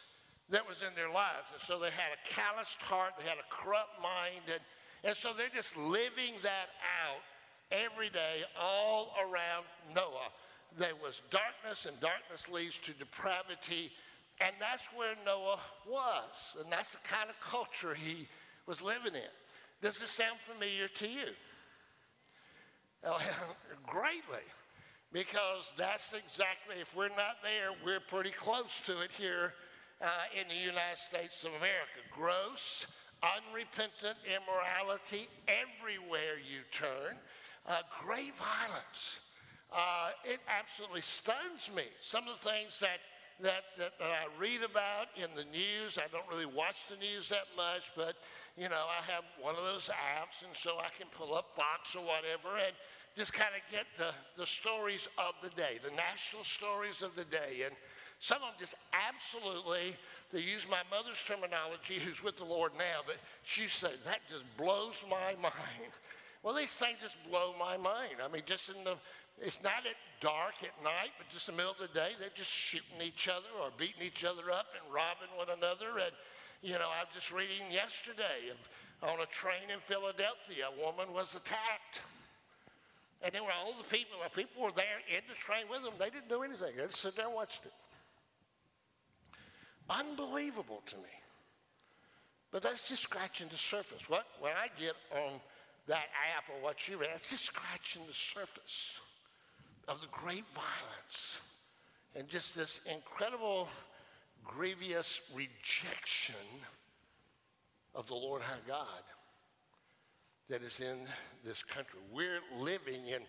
that 0.50 0.66
was 0.66 0.82
in 0.82 0.94
their 0.94 1.10
lives. 1.10 1.52
And 1.52 1.60
so 1.60 1.78
they 1.78 1.90
had 1.90 2.12
a 2.12 2.20
calloused 2.28 2.80
heart, 2.80 3.14
they 3.18 3.28
had 3.28 3.38
a 3.38 3.48
corrupt 3.50 4.00
mind, 4.02 4.48
and, 4.48 4.60
and 5.04 5.16
so 5.16 5.32
they're 5.36 5.52
just 5.54 5.76
living 5.76 6.34
that 6.42 6.72
out 7.04 7.22
every 7.70 8.08
day 8.08 8.42
all 8.58 9.12
around 9.20 9.64
Noah 9.94 10.32
there 10.76 10.94
was 11.02 11.22
darkness, 11.30 11.86
and 11.86 11.98
darkness 12.00 12.48
leads 12.50 12.76
to 12.78 12.92
depravity. 12.92 13.90
And 14.40 14.52
that's 14.60 14.84
where 14.94 15.14
Noah 15.24 15.58
was. 15.88 16.62
And 16.62 16.70
that's 16.70 16.92
the 16.92 16.98
kind 16.98 17.30
of 17.30 17.40
culture 17.40 17.94
he 17.94 18.28
was 18.66 18.82
living 18.82 19.14
in. 19.14 19.32
Does 19.80 19.98
this 19.98 20.10
sound 20.10 20.38
familiar 20.52 20.88
to 20.88 21.08
you? 21.08 21.32
Oh, 23.04 23.20
greatly. 23.86 24.44
Because 25.12 25.72
that's 25.76 26.12
exactly, 26.12 26.76
if 26.80 26.94
we're 26.94 27.08
not 27.08 27.40
there, 27.42 27.70
we're 27.84 28.00
pretty 28.00 28.30
close 28.30 28.80
to 28.84 29.00
it 29.00 29.10
here 29.18 29.54
uh, 30.00 30.06
in 30.38 30.48
the 30.48 30.54
United 30.54 30.98
States 30.98 31.44
of 31.44 31.50
America. 31.54 32.00
Gross, 32.14 32.86
unrepentant 33.22 34.18
immorality 34.26 35.28
everywhere 35.46 36.38
you 36.38 36.60
turn, 36.70 37.16
uh, 37.66 37.82
great 38.02 38.34
violence 38.36 39.20
uh, 39.72 40.10
it 40.24 40.40
absolutely 40.48 41.02
stuns 41.02 41.70
me. 41.74 41.84
Some 42.00 42.24
of 42.28 42.40
the 42.40 42.50
things 42.50 42.80
that, 42.80 43.04
that, 43.40 43.76
that, 43.76 43.98
that, 43.98 44.10
I 44.10 44.26
read 44.40 44.62
about 44.62 45.12
in 45.16 45.28
the 45.36 45.44
news, 45.44 45.98
I 45.98 46.08
don't 46.10 46.26
really 46.30 46.48
watch 46.48 46.88
the 46.88 46.96
news 46.96 47.28
that 47.28 47.52
much, 47.56 47.84
but 47.94 48.16
you 48.56 48.68
know, 48.68 48.88
I 48.88 49.04
have 49.12 49.24
one 49.40 49.54
of 49.54 49.64
those 49.64 49.90
apps, 49.92 50.42
and 50.42 50.56
so 50.56 50.78
I 50.78 50.88
can 50.96 51.06
pull 51.12 51.34
up 51.34 51.54
Fox 51.54 51.94
or 51.94 52.02
whatever 52.02 52.56
and 52.56 52.74
just 53.16 53.32
kind 53.32 53.52
of 53.52 53.62
get 53.70 53.86
the, 53.98 54.10
the 54.40 54.46
stories 54.46 55.06
of 55.18 55.34
the 55.42 55.50
day, 55.50 55.78
the 55.84 55.94
national 55.94 56.44
stories 56.44 57.02
of 57.02 57.14
the 57.14 57.24
day. 57.24 57.62
And 57.66 57.74
some 58.20 58.38
of 58.42 58.50
them 58.50 58.58
just 58.58 58.74
absolutely, 58.92 59.96
they 60.32 60.40
use 60.40 60.66
my 60.68 60.82
mother's 60.90 61.22
terminology, 61.26 61.98
who's 61.98 62.22
with 62.22 62.36
the 62.36 62.44
Lord 62.44 62.72
now, 62.76 63.00
but 63.06 63.16
she 63.44 63.68
said, 63.68 63.94
that 64.04 64.20
just 64.28 64.44
blows 64.56 65.02
my 65.08 65.34
mind. 65.40 65.92
Well, 66.42 66.54
these 66.54 66.72
things 66.72 66.98
just 67.02 67.16
blow 67.28 67.54
my 67.58 67.76
mind. 67.76 68.22
I 68.22 68.28
mean, 68.28 68.42
just 68.46 68.70
in 68.70 68.84
the 68.84 68.94
it's 69.40 69.62
not 69.62 69.86
at 69.86 69.94
dark 70.20 70.58
at 70.66 70.74
night, 70.82 71.14
but 71.16 71.28
just 71.30 71.48
in 71.48 71.54
the 71.54 71.62
middle 71.62 71.78
of 71.78 71.78
the 71.78 71.94
day, 71.94 72.18
they're 72.18 72.34
just 72.34 72.50
shooting 72.50 72.98
each 73.02 73.28
other 73.28 73.46
or 73.62 73.70
beating 73.78 74.02
each 74.02 74.24
other 74.24 74.50
up 74.50 74.66
and 74.74 74.82
robbing 74.92 75.30
one 75.38 75.46
another. 75.50 76.02
And, 76.02 76.14
You 76.62 76.74
know, 76.74 76.90
I 76.90 77.06
was 77.06 77.14
just 77.14 77.30
reading 77.30 77.70
yesterday 77.70 78.50
on 79.02 79.22
a 79.22 79.30
train 79.30 79.70
in 79.70 79.78
Philadelphia, 79.86 80.66
a 80.66 80.74
woman 80.74 81.14
was 81.14 81.38
attacked. 81.38 82.02
And 83.22 83.30
there 83.32 83.42
were 83.42 83.54
all 83.54 83.74
the 83.78 83.86
people, 83.86 84.18
people 84.34 84.62
were 84.62 84.74
there 84.74 85.02
in 85.06 85.22
the 85.30 85.38
train 85.38 85.66
with 85.70 85.82
them. 85.82 85.94
They 85.98 86.10
didn't 86.10 86.28
do 86.28 86.42
anything. 86.42 86.74
They 86.74 86.86
just 86.86 87.02
sat 87.02 87.14
there 87.14 87.26
and 87.26 87.34
watched 87.34 87.66
it. 87.66 87.74
Unbelievable 89.90 90.82
to 90.86 90.96
me. 90.96 91.02
But 92.50 92.62
that's 92.62 92.88
just 92.88 93.02
scratching 93.02 93.48
the 93.50 93.56
surface. 93.56 94.08
What 94.08 94.26
when 94.40 94.52
I 94.52 94.68
get 94.80 94.94
on 95.14 95.40
that 95.86 96.06
app 96.36 96.44
or 96.48 96.62
what 96.62 96.88
you 96.88 96.98
read, 96.98 97.10
it's 97.14 97.30
just 97.30 97.44
scratching 97.44 98.02
the 98.06 98.14
surface 98.14 98.98
of 99.86 100.00
the 100.00 100.06
great 100.08 100.44
violence 100.54 101.40
and 102.14 102.28
just 102.28 102.54
this 102.54 102.80
incredible, 102.90 103.68
grievous 104.44 105.20
rejection 105.34 106.34
of 107.94 108.06
the 108.06 108.14
Lord 108.14 108.42
our 108.42 108.58
God 108.66 109.02
that 110.48 110.62
is 110.62 110.80
in 110.80 110.98
this 111.44 111.62
country. 111.62 112.00
We're 112.12 112.40
living 112.58 113.06
in 113.06 113.22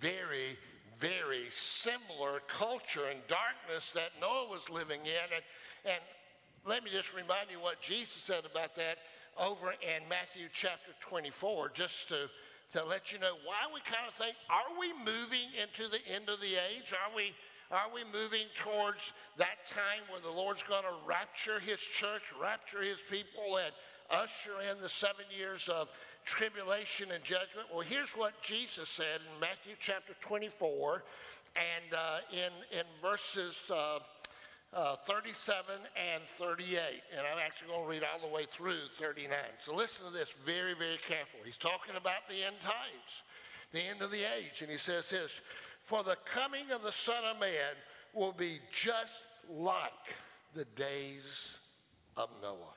very, 0.00 0.56
very 1.00 1.44
similar 1.50 2.40
culture 2.48 3.06
and 3.10 3.20
darkness 3.28 3.90
that 3.94 4.10
Noah 4.20 4.48
was 4.50 4.70
living 4.70 5.00
in. 5.04 5.28
And, 5.34 5.44
and 5.84 6.02
let 6.66 6.84
me 6.84 6.90
just 6.90 7.14
remind 7.14 7.50
you 7.50 7.60
what 7.60 7.80
Jesus 7.80 8.14
said 8.14 8.44
about 8.44 8.76
that 8.76 8.98
over 9.38 9.72
in 9.72 10.08
Matthew 10.08 10.48
chapter 10.52 10.92
24, 11.00 11.70
just 11.74 12.08
to, 12.08 12.30
to 12.72 12.84
let 12.84 13.12
you 13.12 13.18
know 13.18 13.34
why 13.44 13.66
we 13.72 13.80
kind 13.80 14.06
of 14.08 14.14
think, 14.14 14.36
are 14.48 14.78
we 14.78 14.92
moving 15.04 15.50
into 15.60 15.90
the 15.90 16.00
end 16.08 16.28
of 16.28 16.40
the 16.40 16.54
age? 16.54 16.94
Are 16.94 17.14
we, 17.14 17.34
are 17.70 17.92
we 17.92 18.02
moving 18.12 18.46
towards 18.54 19.12
that 19.36 19.66
time 19.68 20.06
where 20.10 20.20
the 20.20 20.30
Lord's 20.30 20.62
going 20.62 20.84
to 20.84 21.06
rapture 21.06 21.58
his 21.58 21.80
church, 21.80 22.22
rapture 22.40 22.82
his 22.82 22.98
people, 23.10 23.58
and 23.58 23.72
usher 24.10 24.60
in 24.70 24.80
the 24.80 24.88
seven 24.88 25.24
years 25.36 25.68
of 25.68 25.88
tribulation 26.24 27.10
and 27.12 27.22
judgment? 27.22 27.68
Well, 27.72 27.80
here's 27.80 28.10
what 28.10 28.40
Jesus 28.42 28.88
said 28.88 29.20
in 29.20 29.40
Matthew 29.40 29.74
chapter 29.78 30.14
24 30.20 31.02
and 31.56 31.94
uh, 31.94 32.18
in, 32.32 32.78
in 32.78 32.84
verses. 33.02 33.58
Uh, 33.70 33.98
uh, 34.74 34.96
37 35.06 35.64
and 35.96 36.22
38. 36.36 36.78
And 37.16 37.20
I'm 37.20 37.38
actually 37.38 37.68
going 37.68 37.84
to 37.84 37.88
read 37.88 38.02
all 38.02 38.18
the 38.18 38.34
way 38.34 38.44
through 38.50 38.78
39. 38.98 39.30
So 39.64 39.74
listen 39.74 40.06
to 40.06 40.12
this 40.12 40.30
very, 40.44 40.74
very 40.74 40.98
carefully. 41.06 41.44
He's 41.44 41.56
talking 41.56 41.94
about 41.96 42.28
the 42.28 42.44
end 42.44 42.58
times, 42.60 43.22
the 43.72 43.80
end 43.80 44.02
of 44.02 44.10
the 44.10 44.24
age. 44.36 44.62
And 44.62 44.70
he 44.70 44.78
says 44.78 45.08
this 45.08 45.40
For 45.84 46.02
the 46.02 46.16
coming 46.24 46.72
of 46.72 46.82
the 46.82 46.92
Son 46.92 47.22
of 47.24 47.38
Man 47.38 47.74
will 48.12 48.32
be 48.32 48.58
just 48.72 49.22
like 49.48 49.92
the 50.54 50.64
days 50.76 51.58
of 52.16 52.28
Noah. 52.42 52.74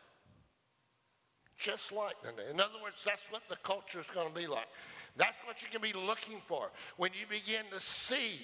Just 1.58 1.92
like 1.92 2.16
In 2.52 2.60
other 2.60 2.80
words, 2.84 2.98
that's 3.04 3.24
what 3.30 3.42
the 3.50 3.56
culture 3.58 4.00
is 4.00 4.06
going 4.14 4.28
to 4.28 4.34
be 4.34 4.48
like. 4.48 4.68
That's 5.16 5.38
what 5.46 5.64
you 5.64 5.68
can 5.72 5.82
be 5.82 5.94
looking 5.94 6.42
for 6.48 6.70
when 6.98 7.12
you 7.14 7.26
begin 7.28 7.66
to 7.72 7.80
see 7.80 8.40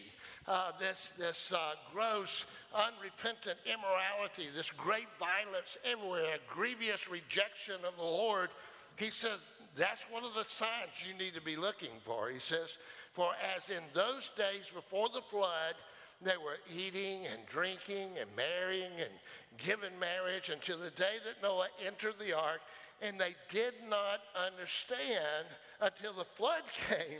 uh, 0.47 0.71
this, 0.79 1.11
this 1.19 1.53
uh, 1.53 1.73
gross, 1.93 2.45
unrepentant 2.73 3.59
immorality, 3.65 4.47
this 4.55 4.71
great 4.71 5.07
violence 5.19 5.77
everywhere, 5.85 6.35
a 6.35 6.51
grievous 6.51 7.09
rejection 7.09 7.75
of 7.87 7.95
the 7.95 8.03
Lord. 8.03 8.49
He 8.97 9.11
says 9.11 9.37
that's 9.75 10.01
one 10.09 10.23
of 10.23 10.33
the 10.33 10.43
signs 10.43 10.91
you 11.07 11.17
need 11.17 11.33
to 11.35 11.41
be 11.41 11.55
looking 11.55 12.01
for. 12.05 12.29
He 12.29 12.39
says, 12.39 12.77
For 13.11 13.31
as 13.55 13.69
in 13.69 13.83
those 13.93 14.31
days 14.37 14.69
before 14.73 15.09
the 15.09 15.21
flood, 15.21 15.75
they 16.21 16.37
were 16.37 16.57
eating 16.75 17.27
and 17.31 17.45
drinking 17.47 18.17
and 18.19 18.29
marrying 18.35 18.93
and 18.97 19.11
giving 19.57 19.97
marriage 19.99 20.49
until 20.49 20.77
the 20.77 20.91
day 20.91 21.17
that 21.25 21.41
Noah 21.41 21.67
entered 21.85 22.15
the 22.19 22.37
ark, 22.37 22.61
and 23.03 23.19
they 23.19 23.35
did 23.49 23.73
not 23.89 24.21
understand 24.47 25.45
until 25.81 26.13
the 26.13 26.23
flood 26.23 26.63
came 26.89 27.19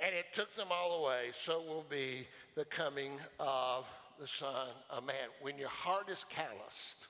and 0.00 0.14
it 0.14 0.26
took 0.32 0.54
them 0.56 0.68
all 0.70 1.04
away. 1.04 1.26
So 1.38 1.60
will 1.60 1.84
be 1.88 2.26
the 2.54 2.64
coming 2.64 3.12
of 3.38 3.84
the 4.18 4.26
Son 4.26 4.68
of 4.90 5.04
Man. 5.04 5.28
When 5.42 5.58
your 5.58 5.68
heart 5.68 6.08
is 6.08 6.24
calloused 6.28 7.08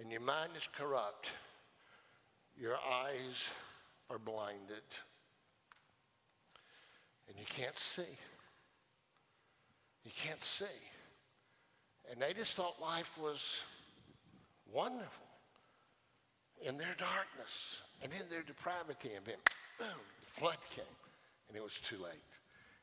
and 0.00 0.10
your 0.10 0.20
mind 0.20 0.52
is 0.56 0.68
corrupt, 0.76 1.28
your 2.56 2.76
eyes 2.76 3.48
are 4.10 4.18
blinded, 4.18 4.84
and 7.28 7.36
you 7.36 7.46
can't 7.48 7.78
see. 7.78 8.02
You 10.04 10.12
can't 10.14 10.44
see. 10.44 10.64
And 12.10 12.20
they 12.20 12.32
just 12.34 12.52
thought 12.52 12.80
life 12.80 13.10
was 13.20 13.62
wonderful 14.72 15.23
in 16.64 16.78
their 16.78 16.96
darkness 16.98 17.82
and 18.02 18.12
in 18.12 18.28
their 18.30 18.42
depravity. 18.42 19.10
And 19.16 19.24
then, 19.24 19.40
boom, 19.78 20.00
the 20.20 20.40
flood 20.40 20.58
came 20.74 20.84
and 21.48 21.56
it 21.56 21.62
was 21.62 21.78
too 21.78 21.96
late. 21.96 22.24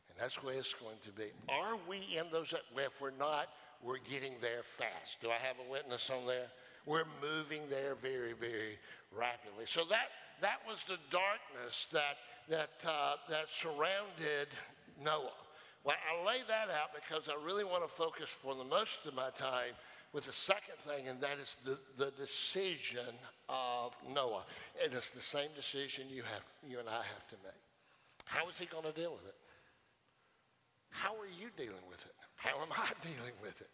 And 0.10 0.18
that's 0.20 0.38
the 0.38 0.48
way 0.48 0.56
it's 0.56 0.74
going 0.74 0.98
to 1.06 1.12
be. 1.12 1.32
Are 1.50 1.78
we 1.88 2.18
in 2.18 2.26
those? 2.32 2.54
If 2.54 3.02
we're 3.02 3.12
not, 3.18 3.48
we're 3.82 4.04
getting 4.10 4.34
there 4.42 4.64
fast. 4.64 5.22
Do 5.22 5.30
I 5.30 5.40
have 5.42 5.56
a 5.66 5.72
witness 5.72 6.10
on 6.10 6.28
there? 6.28 6.48
We're 6.86 7.06
moving 7.22 7.62
there 7.70 7.96
very, 7.96 8.34
very 8.34 8.78
rapidly. 9.16 9.66
So 9.66 9.84
that 9.90 10.10
that 10.42 10.60
was 10.68 10.84
the 10.84 10.98
darkness 11.10 11.88
that 11.92 12.18
that 12.50 12.72
uh, 12.88 13.16
that 13.30 13.46
surrounded 13.50 14.50
Noah. 15.04 15.32
Well, 15.84 15.96
I 15.96 16.28
lay 16.28 16.42
that 16.48 16.70
out 16.70 16.92
because 16.94 17.28
I 17.28 17.44
really 17.44 17.64
want 17.64 17.84
to 17.84 17.90
focus 17.90 18.30
for 18.30 18.54
the 18.54 18.64
most 18.64 19.06
of 19.08 19.16
my 19.16 19.32
time 19.32 19.74
with 20.14 20.26
the 20.26 20.34
second 20.34 20.76
thing, 20.86 21.08
and 21.08 21.22
that 21.22 21.40
is 21.40 21.56
the, 21.66 21.80
the 21.98 22.12
decision 22.12 23.16
of 23.52 23.92
Noah. 24.10 24.44
And 24.84 24.94
it's 24.94 25.10
the 25.10 25.22
same 25.22 25.50
decision 25.56 26.06
you 26.10 26.24
have, 26.24 26.42
you 26.66 26.80
and 26.80 26.88
I 26.88 27.04
have 27.04 27.28
to 27.30 27.36
make. 27.44 27.62
How 28.26 28.48
is 28.48 28.58
he 28.58 28.66
going 28.66 28.86
to 28.86 28.94
deal 28.94 29.12
with 29.12 29.28
it? 29.28 29.36
How 30.90 31.12
are 31.20 31.28
you 31.28 31.50
dealing 31.58 31.84
with 31.90 32.00
it? 32.00 32.16
How 32.36 32.62
am 32.62 32.72
I 32.72 32.90
dealing 33.02 33.36
with 33.42 33.60
it? 33.60 33.70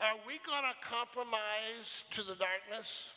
Are 0.00 0.16
we 0.26 0.40
going 0.46 0.64
to 0.64 0.76
compromise 0.80 2.04
to 2.12 2.22
the 2.22 2.34
darkness? 2.34 3.10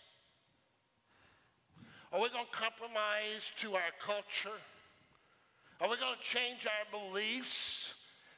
Are 2.11 2.19
we 2.19 2.27
going 2.29 2.45
to 2.51 2.57
compromise 2.57 3.51
to 3.59 3.75
our 3.75 3.95
culture? 4.03 4.59
Are 5.79 5.89
we 5.89 5.95
going 5.97 6.15
to 6.19 6.25
change 6.25 6.67
our 6.67 6.85
beliefs 6.91 7.93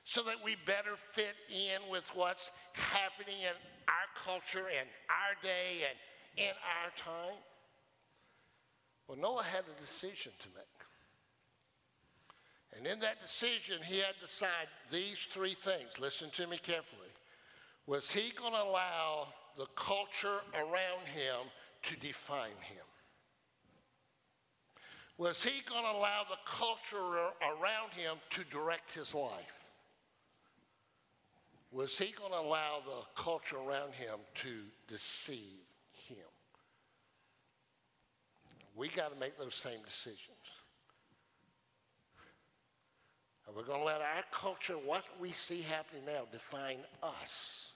so 0.05 0.21
that 0.23 0.35
we 0.43 0.55
better 0.67 0.95
fit 1.13 1.35
in 1.49 1.89
with 1.89 2.03
what's 2.13 2.51
happening 2.73 3.39
in 3.41 3.55
our 3.87 4.09
culture 4.21 4.67
and 4.69 4.87
our 5.09 5.33
day 5.41 5.87
and 5.89 5.97
in 6.37 6.45
our 6.45 6.91
time? 6.97 7.37
Well, 9.07 9.17
Noah 9.17 9.43
had 9.43 9.63
a 9.65 9.81
decision 9.81 10.31
to 10.39 10.47
make. 10.55 10.65
And 12.75 12.87
in 12.87 12.99
that 13.01 13.21
decision, 13.21 13.79
he 13.83 13.97
had 13.97 14.15
to 14.19 14.25
decide 14.25 14.67
these 14.91 15.19
three 15.31 15.53
things. 15.53 15.89
Listen 15.99 16.29
to 16.31 16.47
me 16.47 16.57
carefully. 16.57 17.09
Was 17.85 18.09
he 18.09 18.31
going 18.37 18.53
to 18.53 18.63
allow 18.63 19.27
the 19.57 19.67
culture 19.75 20.39
around 20.55 21.07
him 21.13 21.35
to 21.83 21.95
define 21.97 22.57
him? 22.61 22.85
Was 25.17 25.43
he 25.43 25.61
going 25.69 25.83
to 25.83 25.91
allow 25.91 26.23
the 26.27 26.37
culture 26.45 26.97
around 26.97 27.91
him 27.93 28.15
to 28.31 28.43
direct 28.45 28.93
his 28.93 29.13
life? 29.13 29.63
Was 31.71 31.97
he 31.97 32.13
going 32.17 32.31
to 32.31 32.39
allow 32.39 32.81
the 32.85 33.21
culture 33.21 33.57
around 33.57 33.93
him 33.93 34.15
to 34.35 34.61
deceive 34.87 35.65
him? 36.07 36.17
We 38.75 38.89
got 38.89 39.13
to 39.13 39.19
make 39.19 39.37
those 39.37 39.55
same 39.55 39.83
decisions. 39.85 40.37
And 43.45 43.55
we're 43.55 43.63
going 43.63 43.79
to 43.79 43.85
let 43.85 44.01
our 44.01 44.23
culture, 44.31 44.73
what 44.73 45.03
we 45.19 45.31
see 45.31 45.61
happening 45.61 46.05
now, 46.05 46.23
define 46.31 46.79
us, 47.01 47.73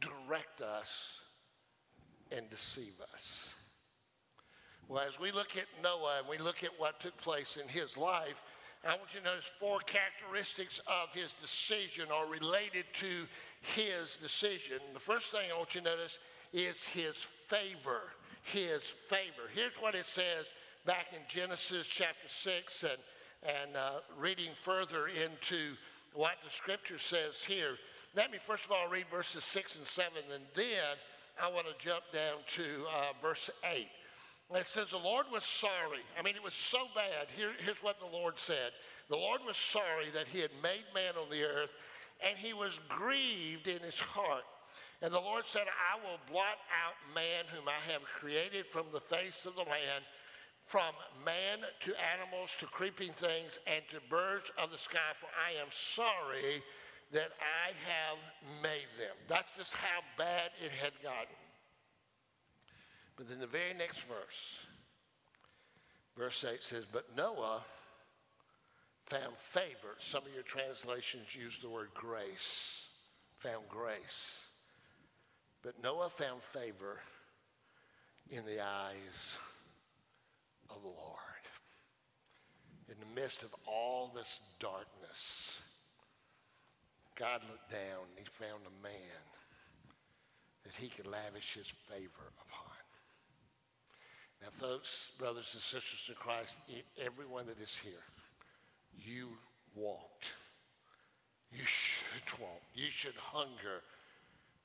direct 0.00 0.60
us, 0.60 1.12
and 2.30 2.50
deceive 2.50 2.94
us. 3.14 3.48
Well, 4.88 5.04
as 5.06 5.20
we 5.20 5.32
look 5.32 5.56
at 5.56 5.66
Noah 5.82 6.18
and 6.20 6.28
we 6.28 6.38
look 6.38 6.64
at 6.64 6.70
what 6.78 7.00
took 7.00 7.16
place 7.18 7.58
in 7.62 7.68
his 7.68 7.96
life, 7.96 8.42
I 8.84 8.96
want 8.96 9.12
you 9.12 9.20
to 9.20 9.26
notice 9.26 9.50
four 9.58 9.80
characteristics 9.80 10.80
of 10.86 11.12
his 11.12 11.32
decision 11.40 12.06
are 12.12 12.26
related 12.26 12.84
to 12.94 13.26
his 13.74 14.16
decision. 14.16 14.78
The 14.94 15.00
first 15.00 15.26
thing 15.26 15.50
I 15.52 15.58
want 15.58 15.74
you 15.74 15.80
to 15.80 15.90
notice 15.90 16.18
is 16.52 16.82
his 16.84 17.16
favor. 17.48 18.02
His 18.52 18.82
favor. 19.08 19.48
Here's 19.54 19.74
what 19.80 19.94
it 19.94 20.06
says 20.06 20.46
back 20.86 21.08
in 21.12 21.20
Genesis 21.28 21.86
chapter 21.86 22.28
6 22.28 22.82
and 22.84 22.98
and 23.42 23.76
uh, 23.76 24.00
reading 24.18 24.50
further 24.62 25.06
into 25.06 25.76
what 26.14 26.34
the 26.44 26.50
scripture 26.50 26.98
says 26.98 27.44
here, 27.46 27.76
let 28.16 28.30
me 28.30 28.38
first 28.44 28.64
of 28.64 28.72
all 28.72 28.88
read 28.88 29.06
verses 29.10 29.44
6 29.44 29.76
and 29.76 29.86
7, 29.86 30.12
and 30.34 30.42
then 30.54 30.96
I 31.40 31.48
want 31.48 31.66
to 31.66 31.84
jump 31.84 32.04
down 32.12 32.38
to 32.48 32.62
uh, 32.62 33.12
verse 33.22 33.50
8. 33.64 33.86
It 34.54 34.66
says, 34.66 34.90
The 34.90 34.96
Lord 34.96 35.26
was 35.30 35.44
sorry. 35.44 36.00
I 36.18 36.22
mean, 36.22 36.34
it 36.34 36.42
was 36.42 36.54
so 36.54 36.86
bad. 36.94 37.28
Here, 37.36 37.50
here's 37.58 37.82
what 37.82 38.00
the 38.00 38.06
Lord 38.06 38.38
said 38.38 38.72
The 39.08 39.16
Lord 39.16 39.42
was 39.46 39.56
sorry 39.56 40.06
that 40.14 40.26
he 40.26 40.40
had 40.40 40.50
made 40.62 40.84
man 40.94 41.14
on 41.20 41.30
the 41.30 41.44
earth, 41.44 41.70
and 42.26 42.36
he 42.36 42.54
was 42.54 42.80
grieved 42.88 43.68
in 43.68 43.80
his 43.80 43.98
heart. 43.98 44.44
And 45.00 45.12
the 45.12 45.20
Lord 45.20 45.44
said, 45.46 45.66
I 45.68 45.96
will 46.02 46.18
blot 46.30 46.58
out 46.74 47.14
man 47.14 47.44
whom 47.54 47.68
I 47.68 47.92
have 47.92 48.02
created 48.02 48.66
from 48.66 48.86
the 48.92 49.00
face 49.00 49.46
of 49.46 49.54
the 49.54 49.62
land, 49.62 50.02
from 50.64 50.92
man 51.24 51.58
to 51.80 51.94
animals 52.18 52.50
to 52.58 52.66
creeping 52.66 53.12
things 53.12 53.60
and 53.66 53.82
to 53.90 54.00
birds 54.10 54.50
of 54.58 54.70
the 54.72 54.78
sky, 54.78 55.14
for 55.20 55.28
I 55.38 55.60
am 55.60 55.68
sorry 55.70 56.62
that 57.12 57.30
I 57.38 57.72
have 57.86 58.18
made 58.62 58.90
them. 58.98 59.14
That's 59.28 59.48
just 59.56 59.76
how 59.76 60.00
bad 60.18 60.50
it 60.62 60.72
had 60.72 60.92
gotten. 61.02 61.36
But 63.16 63.28
then 63.28 63.38
the 63.40 63.46
very 63.46 63.74
next 63.74 64.00
verse, 64.00 64.58
verse 66.16 66.44
8 66.44 66.62
says, 66.62 66.84
But 66.90 67.16
Noah 67.16 67.62
found 69.06 69.36
favor. 69.38 69.96
Some 70.00 70.26
of 70.26 70.34
your 70.34 70.42
translations 70.42 71.34
use 71.34 71.58
the 71.62 71.68
word 71.68 71.88
grace, 71.94 72.82
found 73.38 73.68
grace. 73.68 74.47
But 75.62 75.82
Noah 75.82 76.10
found 76.10 76.42
favor 76.42 76.98
in 78.30 78.44
the 78.44 78.60
eyes 78.60 79.36
of 80.70 80.82
the 80.82 80.88
Lord. 80.88 81.18
In 82.88 82.94
the 83.00 83.20
midst 83.20 83.42
of 83.42 83.54
all 83.66 84.10
this 84.14 84.40
darkness, 84.60 85.58
God 87.16 87.42
looked 87.50 87.70
down 87.70 88.06
and 88.08 88.18
he 88.18 88.24
found 88.24 88.62
a 88.66 88.82
man 88.82 89.22
that 90.64 90.74
he 90.76 90.88
could 90.88 91.06
lavish 91.06 91.54
his 91.54 91.66
favor 91.90 92.32
upon. 92.46 92.76
Now, 94.40 94.48
folks, 94.60 95.10
brothers 95.18 95.50
and 95.54 95.62
sisters 95.62 96.06
in 96.08 96.14
Christ, 96.14 96.54
everyone 97.04 97.46
that 97.46 97.60
is 97.60 97.76
here, 97.76 98.04
you 98.96 99.30
want, 99.74 100.32
you 101.52 101.64
should 101.64 102.40
want, 102.40 102.62
you 102.74 102.90
should 102.90 103.16
hunger, 103.16 103.82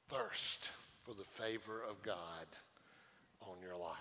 thirst 0.09 0.69
for 1.05 1.13
the 1.13 1.43
favor 1.43 1.81
of 1.89 2.01
God 2.03 2.47
on 3.41 3.55
your 3.61 3.77
life. 3.77 3.97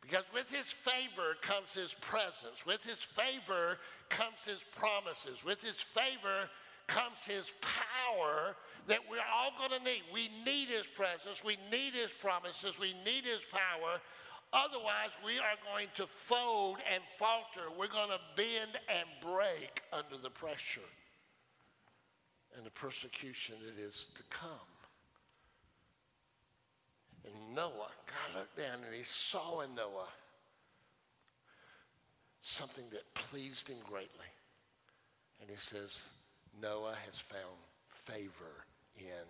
Because 0.00 0.24
with 0.32 0.50
his 0.50 0.66
favor 0.66 1.36
comes 1.42 1.74
his 1.74 1.94
presence. 2.00 2.64
With 2.66 2.82
his 2.82 2.98
favor 2.98 3.78
comes 4.08 4.44
his 4.46 4.60
promises. 4.76 5.44
With 5.44 5.60
his 5.60 5.76
favor 5.76 6.48
comes 6.86 7.24
his 7.26 7.50
power 7.60 8.56
that 8.88 8.98
we're 9.08 9.18
all 9.32 9.52
going 9.58 9.78
to 9.78 9.84
need. 9.84 10.02
We 10.12 10.30
need 10.44 10.68
his 10.68 10.86
presence. 10.86 11.44
We 11.44 11.58
need 11.70 11.92
his 11.92 12.10
promises. 12.10 12.78
We 12.78 12.94
need 13.04 13.24
his 13.24 13.42
power. 13.52 14.00
Otherwise, 14.52 15.10
we 15.24 15.38
are 15.38 15.60
going 15.72 15.86
to 15.94 16.06
fold 16.06 16.78
and 16.92 17.02
falter. 17.18 17.70
We're 17.78 17.86
going 17.86 18.10
to 18.10 18.20
bend 18.34 18.80
and 18.88 19.06
break 19.22 19.82
under 19.92 20.16
the 20.20 20.30
pressure 20.30 20.80
and 22.56 22.66
the 22.66 22.70
persecution 22.70 23.56
that 23.64 23.78
is 23.80 24.06
to 24.16 24.22
come. 24.28 24.69
And 27.24 27.54
Noah, 27.54 27.90
God 28.06 28.38
looked 28.38 28.56
down 28.56 28.84
and 28.86 28.94
he 28.94 29.04
saw 29.04 29.60
in 29.60 29.74
Noah 29.74 30.08
something 32.42 32.84
that 32.90 33.14
pleased 33.14 33.68
him 33.68 33.78
greatly. 33.88 34.30
And 35.40 35.48
he 35.48 35.56
says, 35.56 36.02
Noah 36.60 36.94
has 37.06 37.14
found 37.18 37.56
favor 37.88 38.64
in 38.98 39.26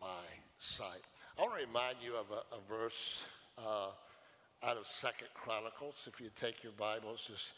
my 0.00 0.24
sight. 0.58 1.02
I 1.38 1.42
want 1.42 1.58
to 1.58 1.66
remind 1.66 1.96
you 2.02 2.14
of 2.16 2.26
a, 2.30 2.54
a 2.54 2.60
verse 2.68 3.22
uh, 3.58 3.88
out 4.62 4.76
of 4.76 4.86
Second 4.86 5.28
Chronicles. 5.34 5.94
If 6.06 6.20
you 6.20 6.30
take 6.38 6.62
your 6.62 6.72
Bibles, 6.72 7.24
just 7.26 7.52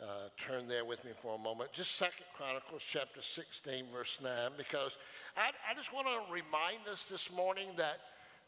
uh, 0.00 0.28
turn 0.38 0.68
there 0.68 0.84
with 0.84 1.04
me 1.04 1.10
for 1.20 1.34
a 1.34 1.38
moment. 1.38 1.72
Just 1.72 1.96
Second 1.96 2.26
Chronicles 2.36 2.82
chapter 2.86 3.20
16, 3.20 3.86
verse 3.92 4.18
9, 4.22 4.32
because 4.56 4.96
I, 5.36 5.50
I 5.68 5.74
just 5.74 5.92
want 5.92 6.06
to 6.06 6.32
remind 6.32 6.86
us 6.90 7.04
this 7.04 7.32
morning 7.32 7.68
that 7.76 7.98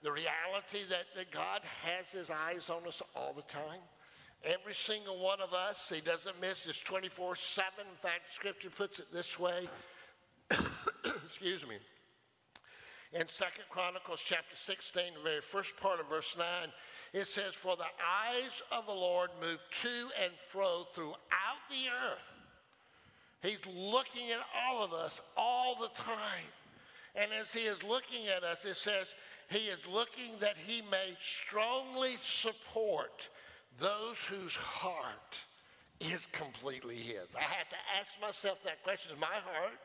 the 0.03 0.11
reality 0.11 0.81
that, 0.89 1.07
that 1.15 1.31
God 1.31 1.61
has 1.85 2.09
his 2.09 2.31
eyes 2.31 2.71
on 2.71 2.87
us 2.87 3.03
all 3.15 3.33
the 3.35 3.43
time. 3.43 3.81
Every 4.43 4.75
single 4.75 5.19
one 5.19 5.41
of 5.41 5.53
us, 5.53 5.93
he 5.95 6.01
doesn't 6.01 6.41
miss 6.41 6.65
this 6.65 6.79
24 6.79 7.37
7. 7.37 7.71
In 7.81 7.97
fact, 7.97 8.33
scripture 8.35 8.71
puts 8.71 8.99
it 8.99 9.13
this 9.13 9.39
way. 9.39 9.69
Excuse 11.27 11.67
me. 11.69 11.77
In 13.13 13.29
Second 13.29 13.65
Chronicles 13.69 14.23
chapter 14.25 14.57
16, 14.57 15.03
the 15.17 15.23
very 15.23 15.41
first 15.41 15.77
part 15.77 16.01
of 16.01 16.09
verse 16.09 16.37
9, 16.39 16.47
it 17.13 17.27
says, 17.27 17.55
For 17.55 17.77
the 17.77 17.83
eyes 17.83 18.63
of 18.73 18.87
the 18.87 18.93
Lord 18.93 19.31
move 19.41 19.59
to 19.83 20.23
and 20.23 20.33
fro 20.49 20.87
throughout 20.95 21.17
the 21.69 21.89
earth. 21.89 22.23
He's 23.43 23.67
looking 23.67 24.31
at 24.31 24.39
all 24.55 24.85
of 24.85 24.93
us 24.93 25.21
all 25.37 25.75
the 25.75 25.89
time. 25.89 26.47
And 27.17 27.33
as 27.33 27.53
he 27.53 27.61
is 27.61 27.83
looking 27.83 28.29
at 28.29 28.45
us, 28.45 28.65
it 28.65 28.77
says, 28.77 29.09
He 29.51 29.67
is 29.67 29.81
looking 29.93 30.39
that 30.41 30.57
he 30.57 30.81
may 30.91 31.17
strongly 31.19 32.15
support 32.21 33.29
those 33.79 34.19
whose 34.19 34.55
heart 34.55 35.37
is 35.99 36.27
completely 36.27 36.95
his. 36.95 37.35
I 37.37 37.43
had 37.43 37.69
to 37.71 37.77
ask 37.99 38.13
myself 38.21 38.63
that 38.63 38.83
question 38.85 39.13
Is 39.13 39.21
my 39.21 39.27
heart 39.27 39.81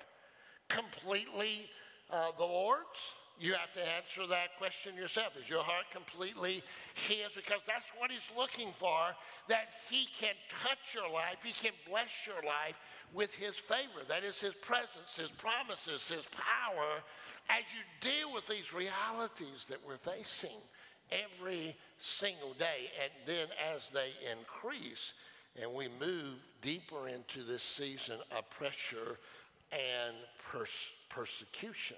completely 0.70 1.70
uh, 2.12 2.28
the 2.38 2.46
Lord's? 2.46 3.00
You 3.40 3.54
have 3.54 3.74
to 3.74 3.82
answer 3.82 4.26
that 4.28 4.58
question 4.58 4.96
yourself. 4.96 5.34
Is 5.42 5.50
your 5.50 5.64
heart 5.64 5.86
completely 5.92 6.64
His? 6.94 7.28
Because 7.36 7.60
that's 7.68 7.86
what 7.98 8.12
He's 8.12 8.30
looking 8.38 8.70
for, 8.80 9.14
that 9.50 9.70
He 9.90 10.08
can 10.20 10.36
touch 10.64 10.96
your 10.96 11.10
life, 11.12 11.38
He 11.44 11.52
can 11.52 11.74
bless 11.90 12.10
your 12.26 12.42
life 12.44 12.76
with 13.14 13.34
His 13.34 13.58
favor. 13.58 14.08
That 14.08 14.24
is 14.24 14.40
His 14.40 14.56
presence, 14.56 15.18
His 15.18 15.30
promises, 15.30 16.08
His 16.08 16.26
power 16.32 17.04
as 17.50 17.64
you 17.76 17.84
deal 18.02 18.34
with 18.34 18.48
these 18.48 18.74
realities 18.74 19.66
that 19.70 19.80
we're 19.86 19.98
facing 19.98 20.58
every 21.12 21.76
single 21.98 22.54
day. 22.54 22.90
And 23.04 23.12
then 23.26 23.48
as 23.74 23.90
they 23.94 24.12
increase 24.32 25.14
and 25.62 25.74
we 25.74 25.88
move 26.00 26.36
deeper 26.62 27.08
into 27.08 27.44
this 27.44 27.64
season 27.64 28.18
of 28.36 28.50
pressure 28.50 29.18
and 29.72 30.16
pers- 30.52 30.94
persecution. 31.10 31.98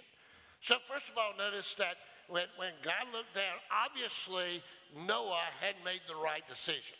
So, 0.67 0.75
first 0.85 1.07
of 1.07 1.17
all, 1.17 1.31
notice 1.37 1.75
that 1.75 1.95
when, 2.27 2.43
when 2.57 2.73
God 2.83 3.07
looked 3.13 3.33
down, 3.33 3.55
obviously 3.71 4.61
Noah 5.07 5.47
had 5.61 5.75
made 5.85 6.01
the 6.09 6.15
right 6.15 6.43
decision. 6.49 6.99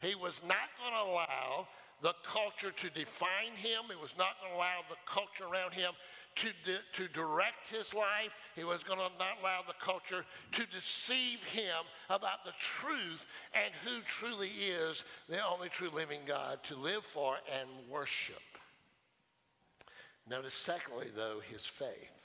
He 0.00 0.14
was 0.14 0.42
not 0.46 0.70
going 0.78 0.94
to 0.94 1.10
allow 1.10 1.66
the 2.02 2.14
culture 2.22 2.70
to 2.70 2.90
define 2.90 3.56
him. 3.56 3.90
He 3.90 4.00
was 4.00 4.14
not 4.16 4.38
going 4.38 4.52
to 4.52 4.56
allow 4.56 4.86
the 4.88 4.94
culture 5.06 5.42
around 5.42 5.74
him 5.74 5.90
to, 6.36 6.50
di- 6.64 6.86
to 6.92 7.08
direct 7.08 7.68
his 7.68 7.92
life. 7.92 8.30
He 8.54 8.62
was 8.62 8.84
going 8.84 9.00
to 9.00 9.10
not 9.18 9.42
allow 9.42 9.62
the 9.66 9.74
culture 9.84 10.24
to 10.52 10.66
deceive 10.66 11.42
him 11.42 11.82
about 12.10 12.44
the 12.44 12.54
truth 12.60 13.26
and 13.52 13.74
who 13.82 14.02
truly 14.06 14.50
is 14.62 15.02
the 15.28 15.44
only 15.44 15.68
true 15.68 15.90
living 15.92 16.20
God 16.26 16.62
to 16.62 16.76
live 16.76 17.04
for 17.04 17.38
and 17.58 17.68
worship. 17.90 18.38
Notice, 20.30 20.54
secondly, 20.54 21.08
though, 21.12 21.40
his 21.50 21.66
faith. 21.66 22.19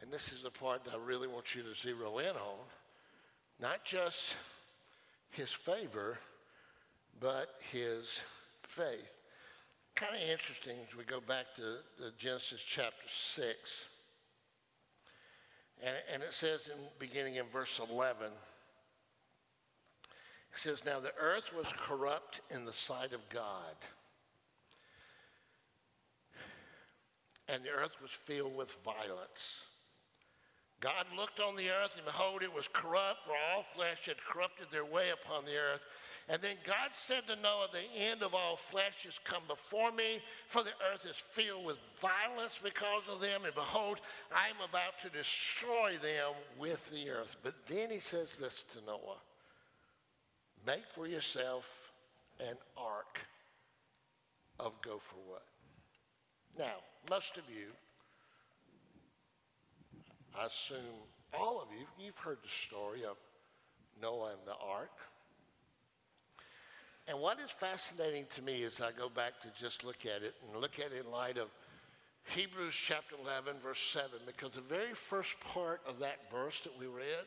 And 0.00 0.12
this 0.12 0.32
is 0.32 0.42
the 0.42 0.50
part 0.50 0.84
that 0.84 0.94
I 0.94 0.98
really 0.98 1.28
want 1.28 1.54
you 1.54 1.62
to 1.62 1.74
zero 1.74 2.18
in 2.18 2.28
on. 2.28 2.58
Not 3.60 3.84
just 3.84 4.36
his 5.30 5.50
favor, 5.50 6.18
but 7.20 7.56
his 7.72 8.20
faith. 8.62 9.10
Kind 9.94 10.14
of 10.14 10.22
interesting 10.22 10.76
as 10.88 10.96
we 10.96 11.04
go 11.04 11.20
back 11.20 11.46
to 11.56 11.78
Genesis 12.18 12.62
chapter 12.64 13.08
6. 13.08 13.84
And, 15.82 15.96
and 16.12 16.22
it 16.22 16.32
says 16.32 16.68
in 16.68 16.80
beginning 16.98 17.36
in 17.36 17.46
verse 17.52 17.80
11, 17.90 18.26
it 18.26 18.32
says, 20.54 20.84
Now 20.84 21.00
the 21.00 21.12
earth 21.20 21.50
was 21.56 21.66
corrupt 21.76 22.40
in 22.50 22.64
the 22.64 22.72
sight 22.72 23.12
of 23.12 23.28
God, 23.28 23.74
and 27.48 27.64
the 27.64 27.70
earth 27.70 27.96
was 28.00 28.10
filled 28.10 28.56
with 28.56 28.76
violence. 28.84 29.62
God 30.80 31.06
looked 31.16 31.40
on 31.40 31.56
the 31.56 31.70
earth, 31.70 31.92
and 31.96 32.04
behold, 32.04 32.42
it 32.42 32.54
was 32.54 32.68
corrupt, 32.72 33.26
for 33.26 33.32
all 33.32 33.64
flesh 33.74 34.06
had 34.06 34.16
corrupted 34.24 34.68
their 34.70 34.84
way 34.84 35.10
upon 35.10 35.44
the 35.44 35.56
earth. 35.56 35.80
And 36.28 36.42
then 36.42 36.56
God 36.64 36.90
said 36.92 37.26
to 37.26 37.36
Noah, 37.36 37.68
The 37.72 38.00
end 38.00 38.22
of 38.22 38.34
all 38.34 38.56
flesh 38.56 39.04
has 39.04 39.18
come 39.24 39.42
before 39.48 39.90
me, 39.90 40.20
for 40.46 40.62
the 40.62 40.76
earth 40.92 41.04
is 41.04 41.16
filled 41.16 41.64
with 41.64 41.78
violence 42.00 42.58
because 42.62 43.02
of 43.10 43.20
them. 43.20 43.44
And 43.44 43.54
behold, 43.54 44.00
I 44.30 44.48
am 44.48 44.68
about 44.68 45.00
to 45.02 45.08
destroy 45.08 45.96
them 46.02 46.34
with 46.58 46.88
the 46.90 47.10
earth. 47.10 47.36
But 47.42 47.66
then 47.66 47.90
he 47.90 47.98
says 47.98 48.36
this 48.36 48.64
to 48.74 48.84
Noah 48.86 49.18
Make 50.66 50.84
for 50.94 51.06
yourself 51.06 51.66
an 52.40 52.56
ark 52.76 53.20
of 54.60 54.80
gopher 54.82 55.16
wood. 55.28 55.40
Now, 56.58 56.76
most 57.08 57.36
of 57.36 57.44
you 57.48 57.68
I 60.38 60.46
assume 60.46 60.78
all 61.36 61.60
of 61.60 61.68
you, 61.76 61.84
you've 61.98 62.18
heard 62.18 62.38
the 62.42 62.48
story 62.48 63.04
of 63.04 63.16
Noah 64.00 64.30
and 64.30 64.46
the 64.46 64.54
ark. 64.64 64.92
And 67.08 67.18
what 67.18 67.40
is 67.40 67.50
fascinating 67.50 68.26
to 68.34 68.42
me 68.42 68.62
as 68.62 68.80
I 68.80 68.92
go 68.92 69.08
back 69.08 69.40
to 69.40 69.48
just 69.58 69.82
look 69.84 70.06
at 70.06 70.22
it 70.22 70.34
and 70.52 70.60
look 70.60 70.78
at 70.78 70.92
it 70.92 71.04
in 71.04 71.10
light 71.10 71.38
of 71.38 71.48
Hebrews 72.34 72.74
chapter 72.74 73.16
11, 73.24 73.54
verse 73.62 73.80
7, 73.92 74.10
because 74.26 74.52
the 74.52 74.60
very 74.60 74.92
first 74.92 75.40
part 75.40 75.80
of 75.88 75.98
that 76.00 76.30
verse 76.30 76.60
that 76.60 76.78
we 76.78 76.86
read 76.86 77.24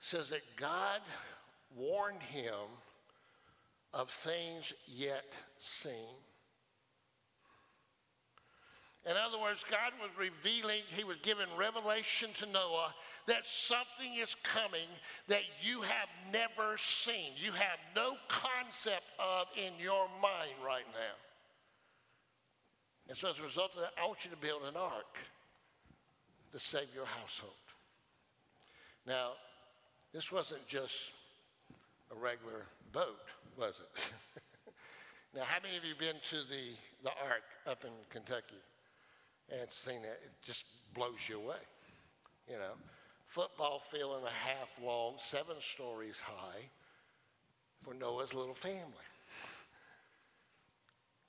says 0.00 0.30
that 0.30 0.42
God 0.56 1.00
warned 1.76 2.22
him 2.22 2.54
of 3.92 4.08
things 4.08 4.72
yet 4.86 5.32
seen. 5.58 6.14
In 9.06 9.16
other 9.16 9.38
words, 9.38 9.64
God 9.70 9.92
was 10.00 10.10
revealing, 10.18 10.82
He 10.88 11.04
was 11.04 11.18
giving 11.18 11.46
revelation 11.56 12.30
to 12.40 12.46
Noah 12.46 12.94
that 13.26 13.44
something 13.44 14.14
is 14.20 14.34
coming 14.42 14.88
that 15.28 15.42
you 15.62 15.82
have 15.82 16.08
never 16.32 16.76
seen. 16.76 17.32
You 17.36 17.52
have 17.52 17.78
no 17.94 18.16
concept 18.28 19.06
of 19.18 19.46
in 19.56 19.72
your 19.82 20.08
mind 20.20 20.56
right 20.64 20.86
now. 20.92 21.16
And 23.08 23.16
so, 23.16 23.30
as 23.30 23.38
a 23.38 23.42
result 23.42 23.70
of 23.76 23.82
that, 23.82 23.92
I 24.02 24.06
want 24.06 24.24
you 24.24 24.30
to 24.30 24.36
build 24.36 24.62
an 24.64 24.76
ark 24.76 25.16
to 26.52 26.58
save 26.58 26.88
your 26.94 27.06
household. 27.06 27.52
Now, 29.06 29.32
this 30.12 30.30
wasn't 30.30 30.66
just 30.66 31.12
a 32.10 32.14
regular 32.14 32.66
boat, 32.92 33.28
was 33.56 33.80
it? 33.80 34.12
now, 35.34 35.44
how 35.44 35.58
many 35.62 35.76
of 35.76 35.84
you 35.84 35.94
been 35.98 36.16
to 36.30 36.36
the, 36.48 36.76
the 37.02 37.10
ark 37.10 37.44
up 37.66 37.84
in 37.84 37.92
Kentucky? 38.10 38.60
And 39.50 39.68
seen 39.70 40.04
it, 40.04 40.20
it 40.24 40.32
just 40.42 40.64
blows 40.94 41.28
you 41.28 41.38
away. 41.38 41.62
You 42.48 42.56
know, 42.56 42.72
football 43.26 43.82
field 43.90 44.16
and 44.18 44.26
a 44.26 44.30
half 44.30 44.68
long, 44.82 45.14
seven 45.18 45.56
stories 45.60 46.18
high 46.18 46.68
for 47.82 47.94
Noah's 47.94 48.34
little 48.34 48.54
family. 48.54 49.08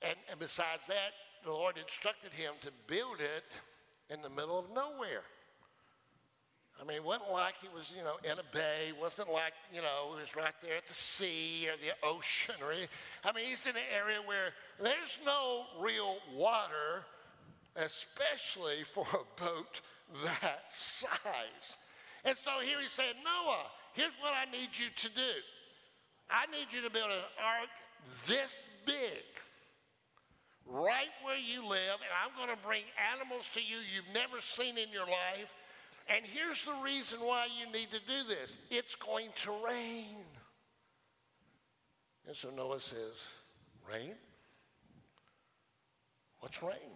And, 0.02 0.16
and 0.30 0.40
besides 0.40 0.82
that, 0.88 1.12
the 1.44 1.50
Lord 1.50 1.76
instructed 1.76 2.32
him 2.32 2.54
to 2.62 2.70
build 2.86 3.20
it 3.20 3.44
in 4.12 4.22
the 4.22 4.30
middle 4.30 4.58
of 4.58 4.66
nowhere. 4.74 5.22
I 6.80 6.84
mean, 6.84 6.96
it 6.96 7.04
wasn't 7.04 7.30
like 7.30 7.54
he 7.60 7.68
was, 7.68 7.92
you 7.94 8.02
know, 8.02 8.16
in 8.24 8.38
a 8.38 8.56
bay. 8.56 8.88
It 8.88 8.98
wasn't 8.98 9.30
like, 9.30 9.52
you 9.72 9.82
know, 9.82 10.14
he 10.14 10.20
was 10.22 10.34
right 10.34 10.54
there 10.62 10.78
at 10.78 10.86
the 10.86 10.94
sea 10.94 11.68
or 11.68 11.76
the 11.76 11.92
ocean 12.06 12.54
or 12.62 12.72
anything. 12.72 12.88
I 13.22 13.32
mean, 13.32 13.44
he's 13.44 13.66
in 13.66 13.76
an 13.76 13.88
area 13.94 14.18
where 14.24 14.52
there's 14.80 15.18
no 15.26 15.64
real 15.78 16.16
water 16.34 17.04
especially 17.76 18.84
for 18.84 19.06
a 19.12 19.40
boat 19.40 19.80
that 20.24 20.64
size. 20.70 21.76
And 22.24 22.36
so 22.36 22.50
here 22.62 22.80
he 22.80 22.88
said, 22.88 23.14
Noah, 23.24 23.66
here's 23.94 24.16
what 24.20 24.32
I 24.34 24.50
need 24.50 24.70
you 24.74 24.88
to 24.94 25.08
do. 25.14 25.34
I 26.30 26.46
need 26.46 26.68
you 26.72 26.82
to 26.82 26.90
build 26.90 27.10
an 27.10 27.26
ark 27.38 27.70
this 28.26 28.64
big, 28.86 29.24
right 30.66 31.10
where 31.24 31.38
you 31.38 31.66
live, 31.66 31.98
and 32.00 32.12
I'm 32.14 32.36
going 32.36 32.56
to 32.56 32.66
bring 32.66 32.84
animals 33.12 33.48
to 33.54 33.60
you 33.60 33.76
you've 33.94 34.14
never 34.14 34.40
seen 34.40 34.78
in 34.78 34.90
your 34.92 35.06
life. 35.06 35.50
And 36.08 36.24
here's 36.24 36.64
the 36.64 36.74
reason 36.82 37.20
why 37.20 37.46
you 37.46 37.70
need 37.72 37.90
to 37.90 38.00
do 38.00 38.28
this 38.28 38.56
it's 38.70 38.94
going 38.94 39.28
to 39.42 39.52
rain. 39.66 40.24
And 42.26 42.36
so 42.36 42.50
Noah 42.50 42.80
says, 42.80 43.16
Rain? 43.88 44.14
What's 46.40 46.62
rain? 46.62 46.94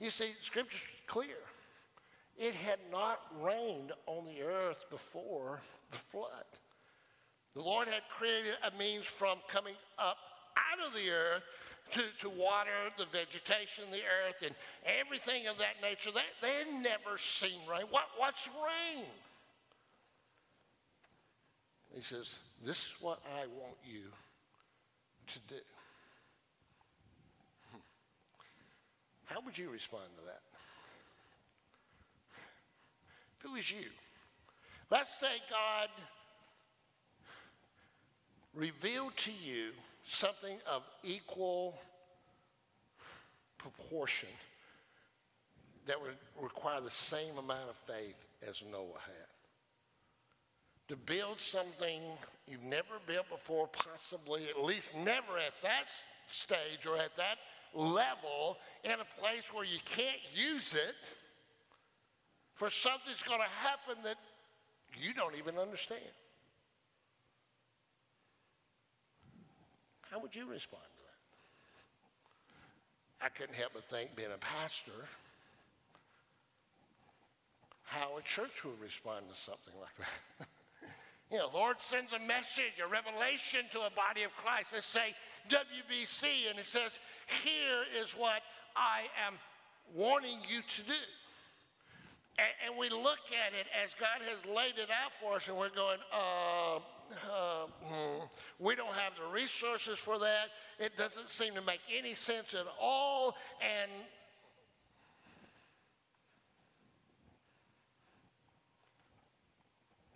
You 0.00 0.10
see, 0.10 0.32
Scripture's 0.40 0.82
clear. 1.06 1.38
It 2.36 2.54
had 2.54 2.78
not 2.90 3.20
rained 3.40 3.92
on 4.06 4.24
the 4.26 4.42
earth 4.42 4.84
before 4.90 5.60
the 5.92 5.98
flood. 5.98 6.44
The 7.54 7.62
Lord 7.62 7.86
had 7.86 8.02
created 8.18 8.54
a 8.64 8.76
means 8.76 9.04
from 9.04 9.38
coming 9.48 9.76
up 9.98 10.16
out 10.56 10.84
of 10.84 10.92
the 10.92 11.10
earth 11.10 11.44
to, 11.92 12.02
to 12.20 12.28
water 12.28 12.70
the 12.98 13.06
vegetation, 13.06 13.84
the 13.92 13.98
earth, 13.98 14.42
and 14.44 14.54
everything 15.00 15.46
of 15.46 15.58
that 15.58 15.80
nature. 15.80 16.10
They, 16.12 16.46
they 16.46 16.54
had 16.54 16.82
never 16.82 17.16
seen 17.16 17.60
rain. 17.70 17.84
What, 17.90 18.08
what's 18.16 18.48
rain? 18.48 19.04
He 21.94 22.00
says, 22.00 22.34
This 22.64 22.78
is 22.78 22.94
what 23.00 23.20
I 23.36 23.46
want 23.46 23.76
you 23.84 24.10
to 25.28 25.38
do. 25.48 25.60
How 29.26 29.40
would 29.44 29.56
you 29.56 29.70
respond 29.70 30.04
to 30.18 30.24
that? 30.26 30.42
If 33.38 33.46
it 33.46 33.52
was 33.52 33.70
you, 33.70 33.88
let's 34.90 35.18
say 35.18 35.40
God 35.50 35.88
revealed 38.54 39.16
to 39.16 39.32
you 39.32 39.70
something 40.04 40.58
of 40.70 40.82
equal 41.02 41.78
proportion 43.58 44.28
that 45.86 46.00
would 46.00 46.16
require 46.40 46.80
the 46.80 46.90
same 46.90 47.36
amount 47.38 47.68
of 47.68 47.76
faith 47.76 48.16
as 48.48 48.62
Noah 48.70 49.00
had. 49.04 49.28
To 50.88 50.96
build 50.96 51.40
something 51.40 52.02
you've 52.46 52.62
never 52.62 53.00
built 53.06 53.28
before, 53.30 53.68
possibly 53.68 54.48
at 54.48 54.62
least 54.62 54.94
never 54.94 55.38
at 55.38 55.54
that 55.62 55.88
stage 56.28 56.86
or 56.86 56.96
at 56.96 57.16
that 57.16 57.38
level 57.74 58.58
in 58.84 58.92
a 58.92 59.20
place 59.20 59.52
where 59.52 59.64
you 59.64 59.78
can't 59.84 60.20
use 60.34 60.74
it 60.74 60.94
for 62.54 62.70
something's 62.70 63.22
going 63.22 63.40
to 63.40 63.66
happen 63.66 63.96
that 64.04 64.16
you 64.96 65.12
don't 65.12 65.36
even 65.36 65.58
understand. 65.58 66.00
How 70.10 70.20
would 70.20 70.34
you 70.34 70.46
respond 70.46 70.84
to 70.84 71.02
that? 73.18 73.26
I 73.26 73.28
couldn't 73.30 73.56
help 73.56 73.72
but 73.74 73.84
think, 73.90 74.14
being 74.14 74.30
a 74.32 74.38
pastor, 74.38 75.08
how 77.82 78.16
a 78.18 78.22
church 78.22 78.64
would 78.64 78.80
respond 78.80 79.26
to 79.28 79.34
something 79.34 79.74
like 79.80 79.96
that. 79.98 80.46
you 81.32 81.38
know, 81.38 81.50
Lord 81.52 81.76
sends 81.80 82.12
a 82.12 82.18
message, 82.18 82.78
a 82.78 82.86
revelation 82.86 83.66
to 83.72 83.80
a 83.80 83.90
body 83.90 84.22
of 84.22 84.30
Christ. 84.36 84.68
Let's 84.72 84.86
say, 84.86 85.14
WBC, 85.48 86.50
and 86.50 86.58
it 86.58 86.64
says, 86.64 86.92
Here 87.42 87.84
is 88.02 88.12
what 88.12 88.42
I 88.76 89.06
am 89.26 89.34
wanting 89.94 90.38
you 90.48 90.60
to 90.60 90.82
do. 90.82 90.92
And, 92.36 92.48
and, 92.66 92.78
we 92.78 92.88
look 92.88 93.20
at 93.30 93.54
it 93.54 93.66
as 93.84 93.90
God 94.00 94.20
has 94.28 94.38
laid 94.52 94.78
it 94.78 94.90
out 94.90 95.12
for 95.20 95.36
us, 95.36 95.46
and 95.46 95.56
we're 95.56 95.68
going, 95.68 95.98
uh, 96.12 96.76
uh, 97.30 97.66
hmm, 97.84 98.24
we 98.58 98.74
don't 98.74 98.94
have 98.94 99.12
the 99.14 99.32
resources 99.32 99.98
for 99.98 100.18
that. 100.18 100.48
It 100.80 100.96
doesn't 100.96 101.30
seem 101.30 101.54
to 101.54 101.62
make 101.62 101.80
any 101.96 102.14
sense 102.14 102.54
at 102.54 102.66
all. 102.80 103.36
And 103.62 103.90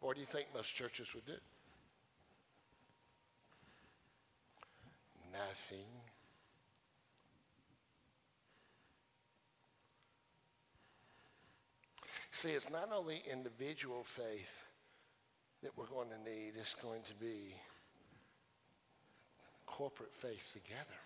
what 0.00 0.16
do 0.16 0.20
you 0.20 0.26
think 0.26 0.46
most 0.52 0.74
churches 0.74 1.14
would 1.14 1.26
do? 1.26 1.34
Nothing. 5.32 5.86
See, 12.30 12.50
it's 12.50 12.70
not 12.70 12.90
only 12.94 13.22
individual 13.30 14.04
faith 14.04 14.50
that 15.62 15.76
we're 15.76 15.86
going 15.86 16.08
to 16.10 16.30
need, 16.30 16.52
it's 16.56 16.74
going 16.74 17.02
to 17.02 17.14
be 17.14 17.54
corporate 19.66 20.14
faith 20.14 20.52
together. 20.52 21.00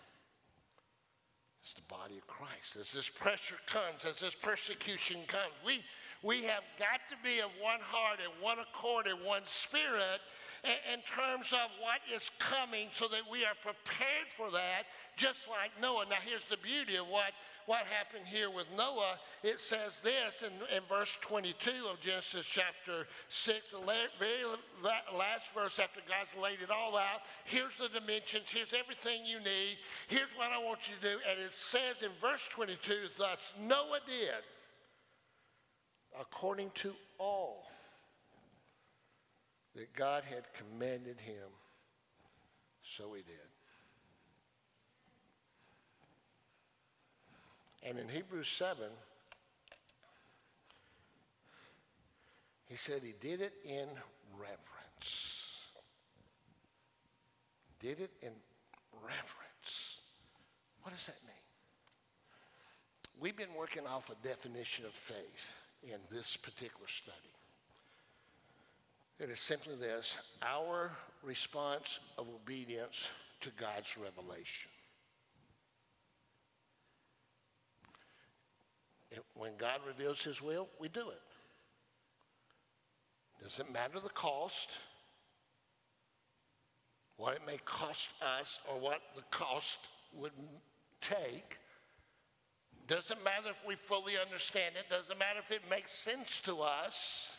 It's 1.62 1.72
the 1.72 1.82
body 1.88 2.18
of 2.18 2.26
Christ. 2.26 2.76
As 2.78 2.92
this 2.92 3.08
pressure 3.08 3.56
comes, 3.66 4.04
as 4.08 4.20
this 4.20 4.34
persecution 4.34 5.20
comes, 5.26 5.54
we, 5.64 5.80
we 6.22 6.44
have 6.44 6.64
got 6.78 7.00
to 7.08 7.16
be 7.22 7.38
of 7.38 7.50
one 7.62 7.80
heart 7.80 8.18
and 8.22 8.32
one 8.42 8.58
accord 8.58 9.06
and 9.06 9.24
one 9.24 9.42
spirit 9.46 10.20
in 10.64 11.00
terms 11.02 11.52
of 11.52 11.70
what 11.82 11.98
is 12.14 12.30
coming 12.38 12.86
so 12.94 13.08
that 13.08 13.22
we 13.30 13.42
are 13.44 13.58
prepared 13.62 14.30
for 14.36 14.50
that, 14.52 14.86
just 15.16 15.48
like 15.48 15.74
Noah. 15.80 16.06
Now, 16.08 16.22
here's 16.24 16.44
the 16.44 16.56
beauty 16.56 16.94
of 16.94 17.08
what, 17.08 17.34
what 17.66 17.82
happened 17.90 18.26
here 18.30 18.48
with 18.48 18.66
Noah. 18.76 19.18
It 19.42 19.58
says 19.58 19.98
this 20.04 20.46
in, 20.46 20.54
in 20.70 20.82
verse 20.88 21.18
22 21.20 21.90
of 21.90 22.00
Genesis 22.00 22.46
chapter 22.46 23.10
6, 23.28 23.72
the 23.72 23.82
very 24.20 24.46
last 25.10 25.50
verse 25.52 25.80
after 25.80 26.00
God's 26.06 26.30
laid 26.40 26.62
it 26.62 26.70
all 26.70 26.96
out. 26.96 27.26
Here's 27.44 27.74
the 27.74 27.88
dimensions, 27.88 28.46
here's 28.46 28.72
everything 28.72 29.26
you 29.26 29.40
need, 29.40 29.82
here's 30.06 30.30
what 30.36 30.52
I 30.54 30.62
want 30.62 30.86
you 30.86 30.94
to 30.94 31.02
do. 31.02 31.18
And 31.28 31.40
it 31.40 31.54
says 31.54 32.06
in 32.06 32.14
verse 32.20 32.42
22, 32.50 33.18
thus 33.18 33.52
Noah 33.58 33.98
did 34.06 34.46
according 36.20 36.70
to 36.74 36.92
all 37.18 37.64
that 39.74 39.94
God 39.94 40.24
had 40.24 40.44
commanded 40.52 41.18
him, 41.20 41.48
so 42.82 43.14
he 43.14 43.22
did. 43.22 43.36
And 47.82 47.98
in 47.98 48.08
Hebrews 48.08 48.48
7, 48.48 48.84
he 52.66 52.76
said 52.76 53.02
he 53.02 53.14
did 53.20 53.40
it 53.40 53.54
in 53.64 53.88
reverence. 54.38 55.42
Did 57.80 58.00
it 58.00 58.12
in 58.22 58.32
reverence 59.02 59.98
What 60.82 60.92
does 60.92 61.06
that 61.06 61.16
mean? 61.26 61.34
We've 63.20 63.36
been 63.36 63.54
working 63.56 63.86
off 63.86 64.10
a 64.10 64.26
definition 64.26 64.84
of 64.84 64.92
faith 64.92 65.48
in 65.82 65.98
this 66.10 66.36
particular 66.36 66.86
study. 66.88 67.31
It 69.22 69.30
is 69.30 69.38
simply 69.38 69.76
this 69.76 70.16
our 70.42 70.90
response 71.22 72.00
of 72.18 72.26
obedience 72.28 73.08
to 73.42 73.50
God's 73.50 73.96
revelation. 73.96 74.68
When 79.34 79.52
God 79.56 79.78
reveals 79.86 80.24
his 80.24 80.42
will, 80.42 80.68
we 80.80 80.88
do 80.88 81.10
it. 81.10 81.20
Doesn't 83.40 83.72
matter 83.72 84.00
the 84.00 84.08
cost, 84.08 84.70
what 87.16 87.34
it 87.34 87.42
may 87.46 87.58
cost 87.64 88.08
us, 88.40 88.58
or 88.68 88.80
what 88.80 89.02
the 89.14 89.22
cost 89.30 89.78
would 90.14 90.32
take. 91.00 91.58
Doesn't 92.88 93.22
matter 93.22 93.50
if 93.50 93.68
we 93.68 93.76
fully 93.76 94.14
understand 94.20 94.74
it, 94.76 94.90
doesn't 94.90 95.18
matter 95.18 95.38
if 95.38 95.54
it 95.54 95.62
makes 95.70 95.92
sense 95.92 96.40
to 96.40 96.56
us. 96.56 97.31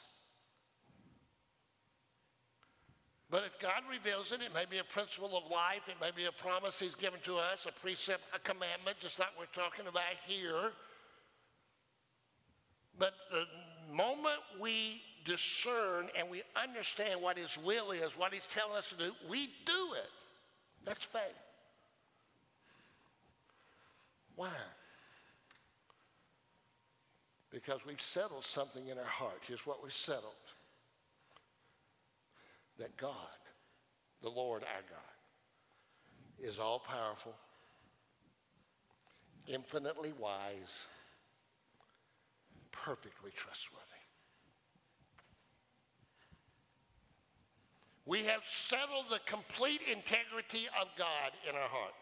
But 3.34 3.46
if 3.46 3.60
God 3.60 3.82
reveals 3.90 4.32
it, 4.32 4.44
it 4.44 4.54
may 4.54 4.66
be 4.70 4.78
a 4.78 4.84
principle 4.84 5.36
of 5.36 5.50
life, 5.50 5.88
it 5.88 5.96
may 6.00 6.12
be 6.16 6.26
a 6.26 6.32
promise 6.32 6.80
He's 6.80 6.94
given 6.94 7.20
to 7.24 7.38
us, 7.38 7.66
a 7.68 7.72
precept, 7.72 8.22
a 8.32 8.38
commandment, 8.38 8.98
just 9.00 9.18
like 9.18 9.30
we're 9.40 9.48
talking 9.60 9.88
about 9.88 10.04
here. 10.28 10.72
But 13.00 13.14
the 13.32 13.46
moment 13.92 14.38
we 14.62 15.02
discern 15.26 16.10
and 16.16 16.30
we 16.30 16.44
understand 16.56 17.24
what 17.24 17.40
His 17.40 17.58
will 17.58 17.90
is, 17.90 18.16
what 18.16 18.36
He's 18.36 18.46
telling 18.54 18.78
us 18.78 18.90
to 18.90 18.98
do, 18.98 19.12
we 19.28 19.48
do 19.66 19.94
it. 19.96 20.12
That's 20.86 21.04
faith. 21.04 21.24
Why? 24.36 24.52
Because 27.50 27.80
we've 27.84 28.00
settled 28.00 28.46
something 28.46 28.90
in 28.90 29.00
our 29.00 29.04
heart. 29.04 29.42
Here's 29.48 29.66
what 29.66 29.82
we've 29.82 29.92
settled 29.92 30.36
that 32.80 32.96
God, 32.98 33.14
the 34.22 34.30
Lord 34.30 34.64
our 34.64 34.82
God, 34.90 35.00
is 36.40 36.60
all 36.60 36.80
powerful, 36.80 37.36
infinitely 39.48 40.14
wise, 40.20 40.86
perfectly 42.72 43.32
trustworthy. 43.36 43.84
We 48.06 48.26
have 48.26 48.44
settled 48.44 49.06
the 49.10 49.20
complete 49.26 49.82
integrity 49.90 50.68
of 50.80 50.88
God 50.98 51.32
in 51.48 51.56
our 51.56 51.70
heart. 51.70 51.94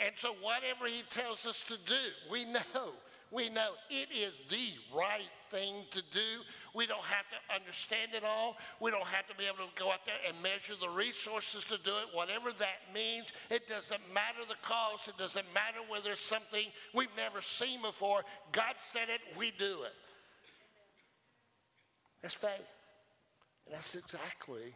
And 0.00 0.12
so, 0.16 0.34
whatever 0.40 0.86
He 0.86 1.02
tells 1.10 1.46
us 1.46 1.62
to 1.64 1.76
do, 1.86 1.94
we 2.30 2.44
know, 2.44 2.92
we 3.30 3.48
know 3.48 3.72
it 3.88 4.08
is 4.12 4.32
the 4.50 4.96
right 4.96 5.30
thing 5.50 5.74
to 5.92 6.02
do. 6.12 6.42
We 6.74 6.86
don't 6.86 7.04
have 7.04 7.26
to 7.28 7.54
understand 7.54 8.14
it 8.14 8.24
all. 8.24 8.56
We 8.80 8.90
don't 8.90 9.06
have 9.06 9.26
to 9.28 9.34
be 9.36 9.44
able 9.44 9.68
to 9.68 9.72
go 9.76 9.92
out 9.92 10.06
there 10.06 10.16
and 10.26 10.42
measure 10.42 10.74
the 10.80 10.88
resources 10.88 11.64
to 11.64 11.76
do 11.84 11.92
it, 12.00 12.14
whatever 12.14 12.50
that 12.58 12.80
means. 12.94 13.26
It 13.50 13.68
doesn't 13.68 14.00
matter 14.12 14.48
the 14.48 14.56
cost. 14.62 15.08
It 15.08 15.18
doesn't 15.18 15.46
matter 15.52 15.84
whether 15.88 16.12
it's 16.12 16.20
something 16.20 16.64
we've 16.94 17.14
never 17.16 17.42
seen 17.42 17.82
before. 17.82 18.22
God 18.52 18.74
said 18.92 19.08
it, 19.08 19.20
we 19.36 19.52
do 19.58 19.82
it. 19.84 19.92
That's 22.22 22.34
faith. 22.34 22.50
And 23.66 23.74
that's 23.74 23.94
exactly 23.94 24.74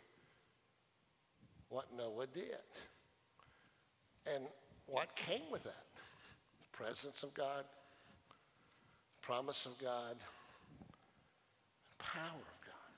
what 1.69 1.87
Noah 1.97 2.27
did. 2.27 2.57
And 4.27 4.45
what 4.87 5.17
came 5.17 5.51
with 5.51 5.65
that? 5.65 5.85
The 6.61 6.77
presence 6.77 7.23
of 7.23 7.33
God, 7.33 7.65
the 9.21 9.27
promise 9.27 9.65
of 9.67 9.79
God, 9.79 10.17
power 12.13 12.41
of 12.41 12.61
God. 12.65 12.95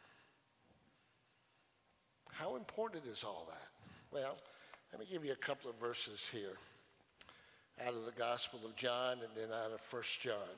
How 2.31 2.57
important 2.57 3.05
is 3.07 3.25
all 3.25 3.49
that? 3.51 3.69
Well, 4.13 4.37
let 4.93 5.01
me 5.01 5.07
give 5.11 5.25
you 5.25 5.33
a 5.33 5.37
couple 5.37 5.71
of 5.71 5.77
verses 5.77 6.29
here 6.31 6.57
out 7.85 7.95
of 7.95 8.05
the 8.05 8.13
Gospel 8.13 8.61
of 8.65 8.77
John 8.77 9.19
and 9.19 9.31
then 9.37 9.57
out 9.57 9.73
of 9.73 9.81
First 9.81 10.21
John. 10.21 10.57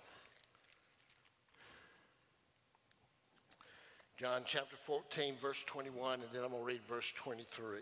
John 4.18 4.42
chapter 4.44 4.76
14, 4.76 5.34
verse 5.40 5.62
21, 5.66 6.20
and 6.20 6.28
then 6.32 6.44
I'm 6.44 6.50
going 6.50 6.60
to 6.60 6.66
read 6.66 6.82
verse 6.88 7.10
23. 7.16 7.78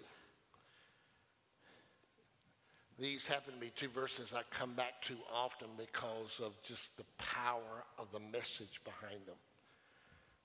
These 2.99 3.27
happen 3.27 3.55
to 3.55 3.61
be 3.61 3.73
two 3.75 3.89
verses 3.89 4.35
I 4.37 4.43
come 4.51 4.75
back 4.75 5.03
to 5.03 5.15
often 5.33 5.69
because 5.77 6.41
of 6.45 6.61
just 6.63 6.97
the 6.97 7.05
power 7.17 7.85
of 7.99 8.11
the 8.13 8.21
message 8.21 8.81
behind 8.85 9.21
them. 9.27 9.37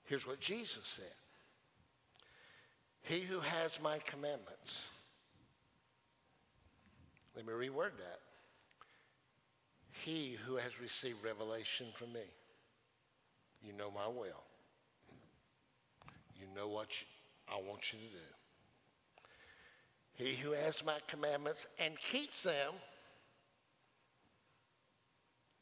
Here's 0.04 0.26
what 0.26 0.40
Jesus 0.40 0.84
said 0.84 1.14
He 3.02 3.20
who 3.20 3.40
has 3.40 3.78
my 3.82 3.98
commandments, 3.98 4.84
let 7.36 7.46
me 7.46 7.52
reword 7.52 7.96
that. 7.98 8.20
He 10.04 10.36
who 10.44 10.56
has 10.56 10.80
received 10.80 11.24
revelation 11.24 11.86
from 11.96 12.12
me, 12.12 12.26
you 13.62 13.72
know 13.72 13.90
my 13.90 14.06
will. 14.06 14.42
You 16.38 16.46
know 16.54 16.68
what 16.68 17.00
you, 17.00 17.06
I 17.48 17.56
want 17.66 17.92
you 17.92 17.98
to 18.00 18.04
do. 18.04 18.20
He 20.14 20.34
who 20.34 20.52
has 20.52 20.84
my 20.84 20.98
commandments 21.08 21.66
and 21.78 21.96
keeps 21.98 22.42
them 22.42 22.72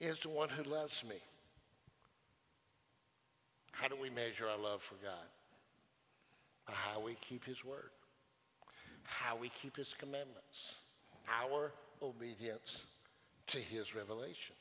is 0.00 0.20
the 0.20 0.28
one 0.28 0.48
who 0.48 0.64
loves 0.64 1.04
me. 1.08 1.16
How 3.72 3.88
do 3.88 3.96
we 4.00 4.10
measure 4.10 4.48
our 4.48 4.58
love 4.58 4.82
for 4.82 4.94
God? 5.02 5.26
By 6.66 6.74
how 6.74 7.00
we 7.00 7.16
keep 7.20 7.44
his 7.44 7.64
word, 7.64 7.90
how 9.04 9.36
we 9.36 9.48
keep 9.48 9.76
his 9.76 9.94
commandments, 9.94 10.76
our 11.28 11.72
obedience 12.00 12.82
to 13.48 13.58
his 13.58 13.94
revelation. 13.94 14.54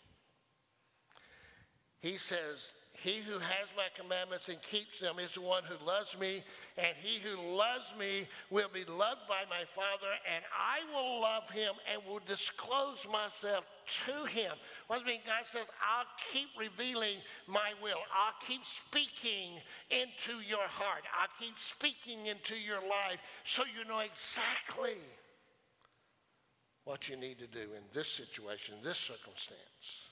He 2.01 2.17
says, 2.17 2.73
he 2.93 3.19
who 3.19 3.39
has 3.39 3.67
my 3.75 3.87
commandments 3.95 4.49
and 4.49 4.61
keeps 4.61 4.99
them 4.99 5.17
is 5.17 5.33
the 5.33 5.41
one 5.41 5.63
who 5.63 5.83
loves 5.85 6.15
me, 6.19 6.43
and 6.77 6.95
he 7.01 7.19
who 7.19 7.41
loves 7.41 7.93
me 7.97 8.27
will 8.49 8.69
be 8.71 8.83
loved 8.83 9.21
by 9.27 9.43
my 9.49 9.63
Father, 9.73 10.11
and 10.31 10.43
I 10.53 10.83
will 10.93 11.21
love 11.21 11.49
him 11.49 11.73
and 11.91 12.01
will 12.05 12.21
disclose 12.25 13.07
myself 13.11 13.63
to 14.05 14.25
him. 14.25 14.51
What 14.87 14.97
does 14.97 15.03
it 15.03 15.07
mean? 15.07 15.21
God 15.25 15.45
says, 15.45 15.67
I'll 15.81 16.05
keep 16.31 16.49
revealing 16.59 17.17
my 17.47 17.73
will. 17.81 18.01
I'll 18.13 18.37
keep 18.45 18.61
speaking 18.65 19.53
into 19.89 20.39
your 20.47 20.67
heart. 20.67 21.03
I'll 21.19 21.31
keep 21.39 21.57
speaking 21.57 22.27
into 22.27 22.55
your 22.55 22.81
life 22.81 23.19
so 23.45 23.63
you 23.63 23.87
know 23.87 23.99
exactly 23.99 24.99
what 26.83 27.07
you 27.07 27.15
need 27.15 27.39
to 27.39 27.47
do 27.47 27.73
in 27.75 27.83
this 27.93 28.09
situation, 28.09 28.75
this 28.83 28.97
circumstance 28.97 30.10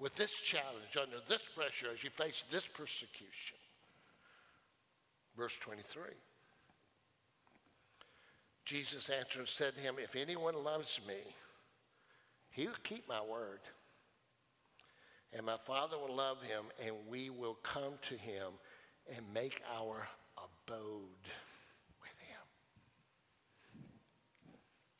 with 0.00 0.14
this 0.14 0.34
challenge, 0.34 0.96
under 1.00 1.16
this 1.28 1.42
pressure, 1.56 1.88
as 1.92 2.04
you 2.04 2.10
face 2.10 2.44
this 2.50 2.66
persecution. 2.66 3.56
Verse 5.36 5.54
23. 5.60 6.02
Jesus 8.64 9.08
answered 9.08 9.40
and 9.40 9.48
said 9.48 9.74
to 9.74 9.80
him, 9.80 9.96
If 9.98 10.14
anyone 10.14 10.62
loves 10.62 11.00
me, 11.06 11.14
he 12.50 12.66
will 12.66 12.74
keep 12.82 13.08
my 13.08 13.20
word. 13.20 13.60
And 15.32 15.44
my 15.44 15.56
Father 15.66 15.96
will 15.98 16.14
love 16.14 16.42
him, 16.42 16.64
and 16.84 16.94
we 17.08 17.30
will 17.30 17.58
come 17.62 17.94
to 18.08 18.14
him 18.14 18.52
and 19.14 19.24
make 19.32 19.62
our 19.74 20.06
abode 20.36 21.24
with 22.00 22.18
him. 22.20 23.84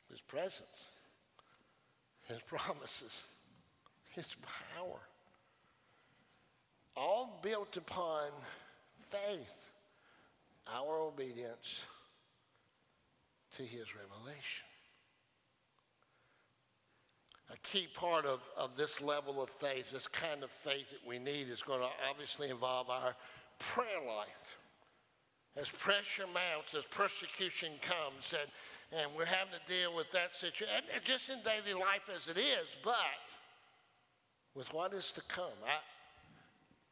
His 0.09 0.21
presence, 0.21 0.89
his 2.27 2.39
promises 2.47 3.23
his 4.19 4.35
power. 4.75 4.99
All 6.97 7.39
built 7.41 7.77
upon 7.77 8.25
faith, 9.09 9.55
our 10.67 10.99
obedience 10.99 11.81
to 13.55 13.63
his 13.63 13.85
revelation. 13.95 14.65
A 17.51 17.57
key 17.63 17.87
part 17.95 18.25
of, 18.25 18.41
of 18.57 18.75
this 18.75 19.01
level 19.01 19.41
of 19.41 19.49
faith, 19.49 19.91
this 19.91 20.07
kind 20.07 20.43
of 20.43 20.51
faith 20.51 20.91
that 20.91 21.07
we 21.07 21.17
need, 21.17 21.47
is 21.47 21.63
going 21.63 21.79
to 21.79 21.87
obviously 22.09 22.49
involve 22.49 22.89
our 22.89 23.15
prayer 23.57 24.05
life. 24.05 24.57
As 25.55 25.69
pressure 25.69 26.27
mounts, 26.27 26.75
as 26.75 26.83
persecution 26.91 27.71
comes, 27.81 28.35
and, 28.39 29.01
and 29.01 29.09
we're 29.15 29.25
having 29.25 29.53
to 29.53 29.73
deal 29.73 29.95
with 29.95 30.11
that 30.11 30.35
situation, 30.35 30.67
and, 30.93 31.03
just 31.05 31.29
in 31.29 31.37
daily 31.43 31.73
life 31.73 32.07
as 32.13 32.27
it 32.27 32.37
is, 32.37 32.67
but 32.83 33.28
with 34.55 34.73
what 34.73 34.93
is 34.93 35.11
to 35.11 35.21
come. 35.21 35.45
I, 35.65 35.77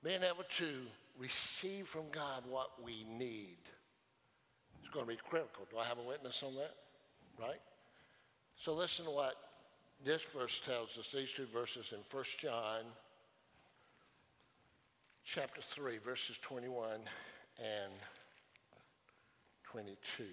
being 0.04 0.24
able 0.24 0.44
to 0.58 0.70
receive 1.18 1.88
from 1.88 2.04
God 2.12 2.44
what 2.50 2.72
we 2.84 3.06
need 3.18 3.58
is 4.84 4.90
going 4.90 5.06
to 5.06 5.12
be 5.12 5.20
critical. 5.30 5.66
Do 5.72 5.78
I 5.78 5.86
have 5.86 5.98
a 5.98 6.08
witness 6.08 6.44
on 6.44 6.56
that? 6.56 6.76
Right? 7.40 7.62
So 8.56 8.74
listen 8.74 9.06
to 9.06 9.12
what 9.12 9.36
this 10.06 10.22
verse 10.36 10.62
tells 10.66 10.98
us, 10.98 11.12
these 11.12 11.32
two 11.32 11.48
verses 11.52 11.92
in 11.92 12.00
1 12.12 12.24
John 12.40 12.82
chapter 15.24 15.62
3, 15.62 15.98
verses 15.98 16.38
21 16.42 16.92
and 17.60 17.94
22. 19.64 20.24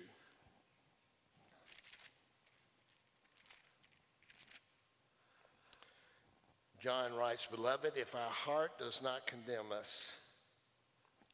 John 6.85 7.15
writes, 7.15 7.49
Beloved, 7.51 7.93
if 7.97 8.15
our 8.15 8.29
heart 8.29 8.79
does 8.79 9.01
not 9.03 9.27
condemn 9.27 9.73
us, 9.73 10.13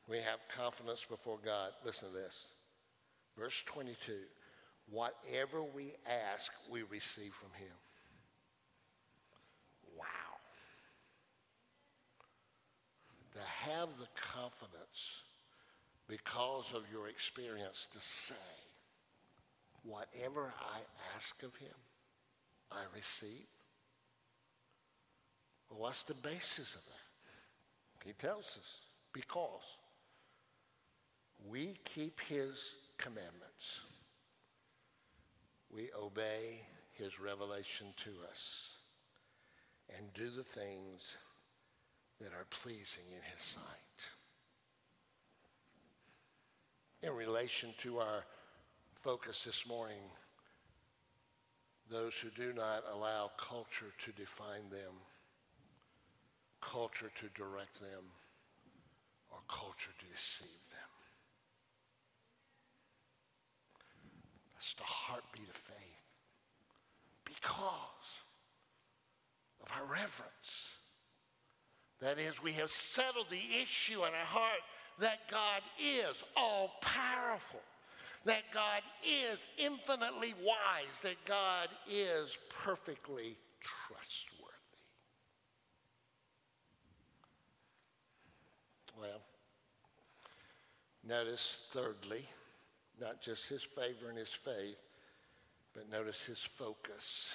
we 0.09 0.19
have 0.19 0.39
confidence 0.57 1.05
before 1.11 1.39
God. 1.45 1.73
Listen 1.85 2.11
to 2.11 2.15
this. 2.15 2.45
Verse 3.37 3.61
22 3.67 4.13
Whatever 4.89 5.65
we 5.65 5.95
ask, 6.33 6.53
we 6.71 6.83
receive 6.83 7.35
from 7.35 7.49
Him. 7.59 7.75
Wow. 9.99 10.05
To 13.35 13.41
have 13.41 13.89
the 13.99 14.07
confidence 14.15 15.23
because 16.07 16.73
of 16.77 16.85
your 16.93 17.09
experience 17.09 17.89
to 17.93 18.01
say, 18.01 18.35
whatever 19.83 20.55
I 20.61 20.79
ask 21.17 21.43
of 21.43 21.57
Him, 21.57 21.75
I 22.71 22.83
receive. 22.95 23.49
Well, 25.70 25.80
what's 25.80 26.02
the 26.02 26.14
basis 26.14 26.74
of 26.74 26.85
that? 26.85 28.06
He 28.06 28.12
tells 28.14 28.44
us 28.44 28.80
because 29.12 29.78
we 31.48 31.78
keep 31.85 32.20
his 32.28 32.74
commandments. 32.98 33.80
We 35.72 35.90
obey 35.98 36.62
his 36.92 37.20
revelation 37.20 37.87
to 37.98 38.11
us 38.30 38.70
and 39.96 40.12
do 40.14 40.28
the 40.30 40.44
things 40.44 41.16
that 42.20 42.33
are 42.33 42.46
pleasing 42.50 43.04
in 43.09 43.22
his 43.33 43.40
sight. 43.40 43.62
In 47.02 47.14
relation 47.14 47.70
to 47.78 47.98
our 47.98 48.24
focus 49.00 49.44
this 49.44 49.66
morning, 49.66 50.02
those 51.90 52.14
who 52.14 52.28
do 52.30 52.52
not 52.52 52.85
allow 52.92 53.30
culture 53.38 53.92
to 54.04 54.12
define 54.12 54.68
them 54.70 54.92
culture 56.61 57.11
to 57.16 57.27
direct 57.35 57.81
them 57.81 58.05
or 59.31 59.38
culture 59.49 59.92
to 59.99 60.07
deceive 60.12 60.49
them. 60.70 60.90
That's 64.55 64.75
the 64.75 64.83
heartbeat 64.83 65.49
of 65.49 65.57
faith 65.57 66.01
because 67.25 68.20
of 69.64 69.70
our 69.77 69.87
reverence. 69.87 70.70
That 72.01 72.18
is, 72.18 72.42
we 72.42 72.53
have 72.53 72.70
settled 72.70 73.27
the 73.31 73.61
issue 73.62 73.99
in 73.99 74.12
our 74.12 74.27
heart 74.27 74.61
that 74.99 75.20
God 75.31 75.62
is 75.79 76.23
all 76.37 76.73
powerful, 76.81 77.61
that 78.25 78.42
God 78.53 78.83
is 79.07 79.38
infinitely 79.59 80.35
wise, 80.42 80.96
that 81.03 81.16
God 81.27 81.68
is 81.90 82.37
perfectly 82.51 83.37
trustworthy. 83.61 84.51
Well, 88.99 89.23
notice 91.11 91.66
thirdly, 91.70 92.25
not 93.01 93.20
just 93.20 93.49
his 93.49 93.62
favor 93.62 94.09
and 94.09 94.16
his 94.16 94.29
faith, 94.29 94.79
but 95.75 95.90
notice 95.90 96.25
his 96.25 96.38
focus. 96.38 97.35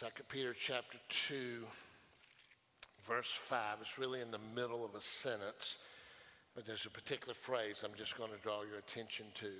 2 0.00 0.06
Peter 0.28 0.52
chapter 0.58 0.98
2, 1.08 1.64
verse 3.06 3.30
5. 3.30 3.78
It's 3.80 3.98
really 3.98 4.20
in 4.20 4.32
the 4.32 4.40
middle 4.54 4.84
of 4.84 4.96
a 4.96 5.00
sentence, 5.00 5.78
but 6.56 6.66
there's 6.66 6.86
a 6.86 6.90
particular 6.90 7.34
phrase 7.34 7.84
I'm 7.84 7.96
just 7.96 8.18
going 8.18 8.30
to 8.30 8.42
draw 8.42 8.62
your 8.62 8.78
attention 8.78 9.26
to. 9.34 9.50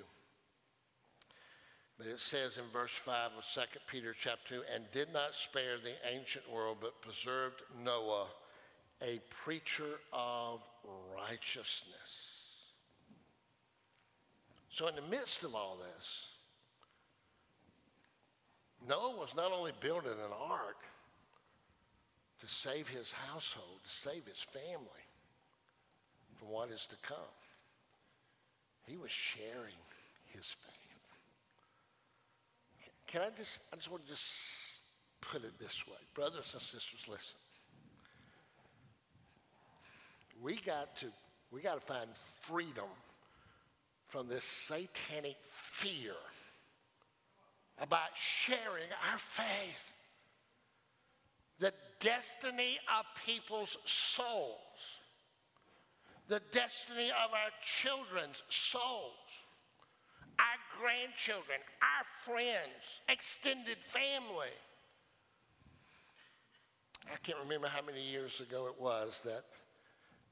But 1.96 2.09
it 2.09 2.18
says 2.18 2.57
in 2.57 2.64
verse 2.72 2.90
5 2.92 3.31
of 3.38 3.44
2 3.55 3.61
Peter 3.87 4.14
chapter 4.18 4.57
2, 4.57 4.62
and 4.74 4.85
did 4.92 5.12
not 5.12 5.37
spare 5.37 5.76
the 5.78 5.94
ancient 6.12 6.50
world, 6.52 6.78
but 6.81 7.00
preserved 7.02 7.62
Noah 7.85 8.26
a 9.00 9.20
preacher 9.31 10.00
of 10.12 10.61
righteousness. 11.16 12.32
So, 14.72 14.88
in 14.88 14.96
the 14.96 15.02
midst 15.02 15.44
of 15.44 15.54
all 15.54 15.76
this, 15.76 16.28
Noah 18.88 19.16
was 19.16 19.35
not 19.37 19.52
only 19.52 19.72
building 19.80 20.12
an 20.12 20.32
ark 20.50 20.78
to 22.40 22.48
save 22.48 22.88
his 22.88 23.12
household, 23.12 23.78
to 23.85 23.90
save 23.90 24.24
his 24.24 24.40
family 24.40 25.04
from 26.38 26.48
what 26.48 26.70
is 26.70 26.87
to 26.87 26.96
come, 27.06 27.16
he 28.88 28.96
was 28.96 29.11
sharing 29.11 29.78
his 30.26 30.46
faith. 30.46 30.72
Can 33.06 33.20
I 33.20 33.28
just, 33.37 33.61
I 33.72 33.76
just 33.76 33.90
want 33.90 34.04
to 34.04 34.08
just 34.08 34.24
put 35.20 35.44
it 35.44 35.58
this 35.61 35.87
way. 35.87 35.98
Brothers 36.14 36.50
and 36.54 36.62
sisters, 36.62 37.04
listen 37.08 37.37
we 40.42 40.56
got 40.56 40.96
to 40.96 41.06
we 41.50 41.61
got 41.61 41.74
to 41.74 41.87
find 41.87 42.08
freedom 42.40 42.88
from 44.12 44.29
this 44.29 44.44
satanic 44.44 45.37
fear 45.42 46.12
about 47.81 48.11
sharing 48.14 48.90
our 49.11 49.18
faith. 49.18 49.92
The 51.59 51.72
destiny 51.98 52.79
of 52.98 53.07
people's 53.25 53.79
souls, 53.87 55.01
the 56.29 56.42
destiny 56.53 57.09
of 57.09 57.33
our 57.33 57.51
children's 57.64 58.42
souls, 58.51 59.14
our 60.38 60.79
grandchildren, 60.79 61.59
our 61.81 62.05
friends, 62.20 63.01
extended 63.09 63.79
family. 63.79 64.53
I 67.11 67.16
can't 67.22 67.38
remember 67.42 67.68
how 67.68 67.81
many 67.81 68.03
years 68.03 68.40
ago 68.40 68.66
it 68.66 68.79
was 68.79 69.22
that 69.25 69.44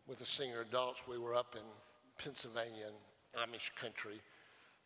with 0.06 0.18
the 0.18 0.26
senior 0.26 0.60
adults, 0.60 1.00
we 1.08 1.16
were 1.16 1.34
up 1.34 1.54
in 1.56 1.64
Pennsylvania, 2.22 2.88
Amish 3.36 3.74
country, 3.80 4.20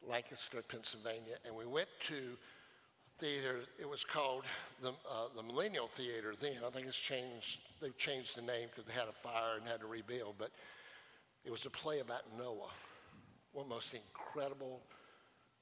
Lancaster, 0.07 0.63
Pennsylvania, 0.69 1.37
and 1.47 1.55
we 1.55 1.67
went 1.67 1.89
to 2.09 2.37
theater. 3.19 3.61
It 3.79 3.89
was 3.89 4.05
called 4.05 4.45
the, 4.83 4.91
uh, 4.91 5.29
the 5.37 5.43
Millennium 5.43 5.87
Theater 5.95 6.35
then. 6.41 6.59
I 6.67 6.71
think 6.71 6.87
it's 6.87 6.99
changed. 6.99 7.61
They've 7.81 7.97
changed 7.97 8.37
the 8.37 8.43
name 8.43 8.69
because 8.71 8.85
they 8.85 8.99
had 8.99 9.09
a 9.09 9.13
fire 9.13 9.57
and 9.59 9.67
had 9.67 9.81
to 9.81 9.87
rebuild. 9.87 10.35
But 10.39 10.51
it 11.45 11.51
was 11.51 11.65
a 11.67 11.71
play 11.71 12.01
about 12.01 12.23
Noah, 12.37 12.73
one 13.53 13.65
of 13.65 13.69
the 13.69 13.75
most 13.75 13.95
incredible 13.95 14.81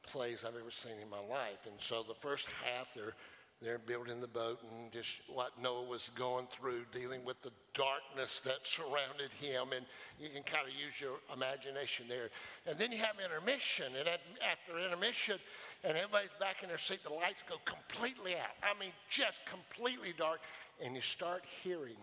plays 0.07 0.45
I've 0.47 0.57
ever 0.57 0.71
seen 0.71 0.93
in 1.01 1.09
my 1.09 1.21
life. 1.21 1.67
And 1.67 1.75
so 1.79 2.03
the 2.07 2.15
first 2.15 2.49
half, 2.65 2.89
they're 2.95 3.15
they're 3.63 3.79
building 3.79 4.21
the 4.21 4.27
boat 4.27 4.59
and 4.73 4.91
just 4.91 5.21
what 5.29 5.51
Noah 5.61 5.85
was 5.85 6.11
going 6.17 6.49
through, 6.51 6.85
dealing 6.93 7.25
with 7.25 7.41
the 7.43 7.53
darkness 7.75 8.41
that 8.45 8.65
surrounded 8.65 9.31
him. 9.41 9.73
And 9.75 9.87
you 10.19 10.29
can 10.29 10.43
kind 10.43 10.67
of 10.67 10.75
use 10.75 11.01
your 11.01 11.19
imagination 11.33 12.07
there. 12.09 12.31
And 12.67 12.77
then 12.79 12.91
you 12.91 12.99
have 12.99 13.17
intermission. 13.25 13.87
And 13.99 14.09
after 14.09 14.79
intermission, 14.85 15.39
and 15.85 15.97
everybody's 15.97 16.35
back 16.41 16.63
in 16.63 16.69
their 16.69 16.79
seat, 16.79 17.05
the 17.05 17.15
lights 17.15 17.45
go 17.49 17.57
completely 17.65 18.35
out. 18.35 18.57
I 18.63 18.79
mean, 18.79 18.93
just 19.09 19.39
completely 19.47 20.13
dark. 20.19 20.41
And 20.85 20.97
you 20.97 21.01
start 21.01 21.45
hearing 21.63 21.99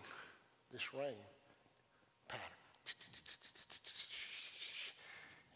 this 0.72 0.94
rain 0.94 1.20
pattern. 2.28 2.42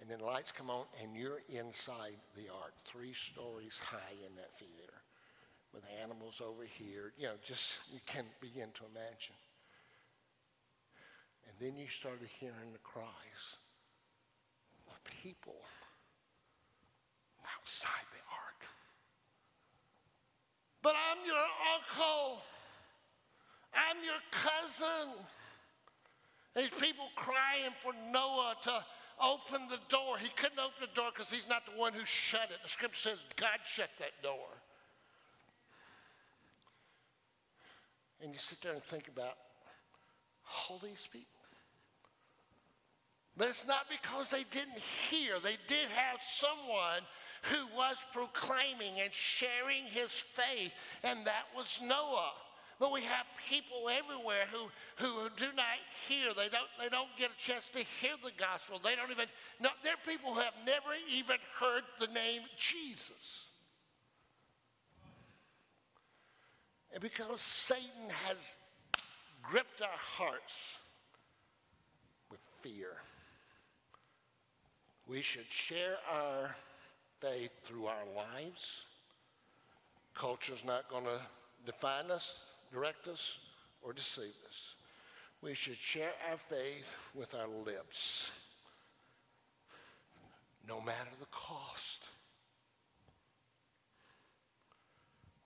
And 0.02 0.10
then 0.10 0.20
lights 0.20 0.52
come 0.52 0.68
on, 0.68 0.84
and 1.02 1.16
you're 1.16 1.40
inside 1.48 2.18
the 2.36 2.52
ark, 2.52 2.74
three 2.84 3.14
stories 3.14 3.78
high 3.82 4.16
in 4.28 4.36
that 4.36 4.52
theater 4.58 4.93
with 5.74 5.84
animals 6.02 6.40
over 6.40 6.64
here. 6.64 7.12
You 7.18 7.26
know, 7.26 7.34
just 7.42 7.74
you 7.92 8.00
can 8.06 8.24
begin 8.40 8.68
to 8.74 8.84
imagine. 8.86 9.36
And 11.48 11.54
then 11.60 11.76
you 11.76 11.88
started 11.88 12.28
hearing 12.38 12.72
the 12.72 12.78
cries 12.82 13.58
of 14.88 14.94
people 15.22 15.60
outside 17.58 18.06
the 18.12 18.22
ark. 18.32 18.60
But 20.82 20.94
I'm 20.94 21.18
your 21.26 21.46
uncle. 21.74 22.42
I'm 23.74 23.98
your 24.04 24.22
cousin. 24.30 25.10
These 26.54 26.70
people 26.80 27.06
crying 27.16 27.74
for 27.82 27.92
Noah 28.12 28.54
to 28.62 28.84
open 29.20 29.66
the 29.68 29.80
door. 29.88 30.18
He 30.18 30.28
couldn't 30.36 30.58
open 30.58 30.80
the 30.80 30.94
door 30.94 31.10
because 31.14 31.30
he's 31.30 31.48
not 31.48 31.66
the 31.66 31.78
one 31.78 31.92
who 31.92 32.04
shut 32.04 32.50
it. 32.50 32.62
The 32.62 32.68
scripture 32.68 33.10
says 33.10 33.18
God 33.36 33.58
shut 33.64 33.90
that 33.98 34.22
door. 34.22 34.62
And 38.22 38.32
you 38.32 38.38
sit 38.38 38.60
there 38.62 38.72
and 38.72 38.82
think 38.82 39.08
about 39.08 39.36
all 40.68 40.78
these 40.78 41.06
people. 41.10 41.28
But 43.36 43.48
it's 43.48 43.66
not 43.66 43.86
because 43.90 44.30
they 44.30 44.44
didn't 44.52 44.78
hear. 44.78 45.40
They 45.40 45.56
did 45.66 45.88
have 45.88 46.20
someone 46.22 47.02
who 47.50 47.66
was 47.76 47.96
proclaiming 48.12 49.00
and 49.00 49.12
sharing 49.12 49.84
his 49.84 50.10
faith, 50.10 50.72
and 51.02 51.26
that 51.26 51.44
was 51.56 51.80
Noah. 51.82 52.32
But 52.78 52.92
we 52.92 53.02
have 53.02 53.26
people 53.48 53.88
everywhere 53.88 54.46
who, 54.50 54.66
who 54.96 55.28
do 55.36 55.46
not 55.54 55.78
hear. 56.08 56.34
They 56.34 56.48
don't, 56.48 56.70
they 56.80 56.88
don't 56.88 57.10
get 57.16 57.30
a 57.30 57.38
chance 57.38 57.64
to 57.72 57.80
hear 57.80 58.14
the 58.22 58.32
gospel. 58.38 58.80
They 58.82 58.96
don't 58.96 59.10
even 59.10 59.26
know. 59.60 59.70
There 59.82 59.94
are 59.94 60.10
people 60.10 60.34
who 60.34 60.40
have 60.40 60.54
never 60.66 60.94
even 61.10 61.36
heard 61.58 61.82
the 62.00 62.08
name 62.08 62.42
Jesus. 62.58 63.46
And 66.94 67.02
because 67.02 67.42
Satan 67.42 68.08
has 68.26 68.54
gripped 69.42 69.82
our 69.82 69.88
hearts 70.16 70.78
with 72.30 72.40
fear, 72.62 72.92
we 75.06 75.20
should 75.20 75.50
share 75.50 75.96
our 76.10 76.54
faith 77.20 77.50
through 77.64 77.86
our 77.86 78.04
lives. 78.16 78.84
Culture's 80.14 80.64
not 80.64 80.88
going 80.88 81.04
to 81.04 81.20
define 81.66 82.10
us 82.10 82.38
direct 82.74 83.06
us, 83.06 83.38
or 83.82 83.92
deceive 83.92 84.34
us. 84.48 84.74
We 85.40 85.54
should 85.54 85.76
share 85.76 86.10
our 86.28 86.36
faith 86.36 86.86
with 87.14 87.34
our 87.34 87.46
lips, 87.46 88.30
no 90.66 90.80
matter 90.80 91.10
the 91.20 91.26
cost. 91.30 92.02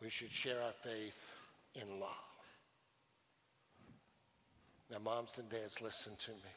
We 0.01 0.09
should 0.09 0.31
share 0.31 0.63
our 0.63 0.73
faith 0.83 1.38
in 1.81 2.01
love. 2.01 2.11
Now, 4.91 4.99
moms 4.99 5.31
and 5.39 5.49
dads, 5.51 5.81
listen 5.81 6.13
to 6.19 6.31
me. 6.31 6.55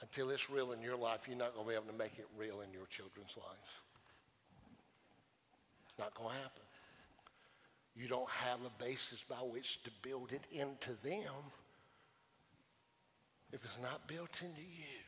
Until 0.00 0.30
it's 0.30 0.50
real 0.50 0.72
in 0.72 0.82
your 0.82 0.96
life, 0.96 1.26
you're 1.26 1.36
not 1.38 1.54
going 1.54 1.66
to 1.66 1.70
be 1.70 1.74
able 1.74 1.90
to 1.90 1.98
make 1.98 2.18
it 2.18 2.26
real 2.36 2.60
in 2.60 2.72
your 2.72 2.86
children's 2.86 3.34
lives. 3.36 3.70
It's 5.88 5.98
not 5.98 6.14
going 6.14 6.30
to 6.30 6.36
happen 6.36 6.64
you 7.96 8.08
don't 8.08 8.28
have 8.28 8.58
a 8.66 8.82
basis 8.82 9.22
by 9.28 9.36
which 9.36 9.82
to 9.84 9.90
build 10.02 10.32
it 10.32 10.42
into 10.50 10.90
them 11.02 11.32
if 13.52 13.64
it's 13.64 13.78
not 13.80 14.08
built 14.08 14.42
into 14.42 14.60
you. 14.60 15.03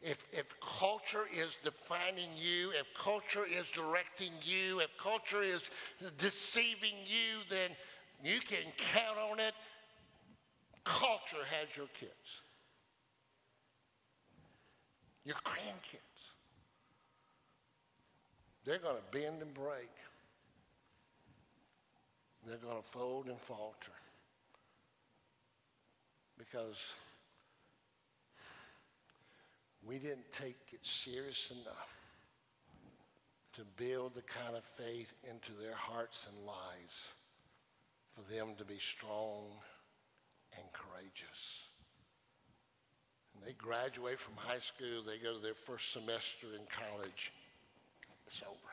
If, 0.00 0.24
if 0.32 0.54
culture 0.60 1.24
is 1.34 1.56
defining 1.64 2.30
you, 2.36 2.70
if 2.70 2.86
culture 2.94 3.44
is 3.44 3.66
directing 3.74 4.32
you, 4.42 4.80
if 4.80 4.96
culture 4.96 5.42
is 5.42 5.62
deceiving 6.18 6.94
you, 7.04 7.40
then 7.50 7.70
you 8.22 8.40
can 8.40 8.58
count 8.76 9.18
on 9.18 9.40
it. 9.40 9.54
Culture 10.84 11.44
has 11.50 11.76
your 11.76 11.88
kids, 11.98 12.42
your 15.24 15.36
grandkids. 15.44 15.98
They're 18.64 18.78
going 18.78 18.96
to 18.96 19.18
bend 19.18 19.42
and 19.42 19.52
break. 19.52 19.90
They're 22.46 22.56
going 22.58 22.82
to 22.82 22.88
fold 22.90 23.26
and 23.26 23.38
falter. 23.40 23.92
Because 26.38 26.76
we 29.88 29.98
didn't 29.98 30.30
take 30.32 30.60
it 30.72 30.80
serious 30.82 31.50
enough 31.50 31.88
to 33.54 33.62
build 33.82 34.14
the 34.14 34.22
kind 34.22 34.54
of 34.54 34.62
faith 34.76 35.10
into 35.24 35.52
their 35.60 35.74
hearts 35.74 36.28
and 36.28 36.46
lives 36.46 36.96
for 38.14 38.20
them 38.32 38.48
to 38.58 38.64
be 38.64 38.78
strong 38.78 39.48
and 40.52 40.66
courageous. 40.74 41.64
And 43.34 43.48
they 43.48 43.54
graduate 43.54 44.18
from 44.18 44.34
high 44.36 44.60
school, 44.60 45.02
they 45.02 45.16
go 45.16 45.32
to 45.34 45.42
their 45.42 45.54
first 45.54 45.92
semester 45.92 46.48
in 46.52 46.68
college, 46.68 47.32
it's 48.26 48.42
over. 48.42 48.70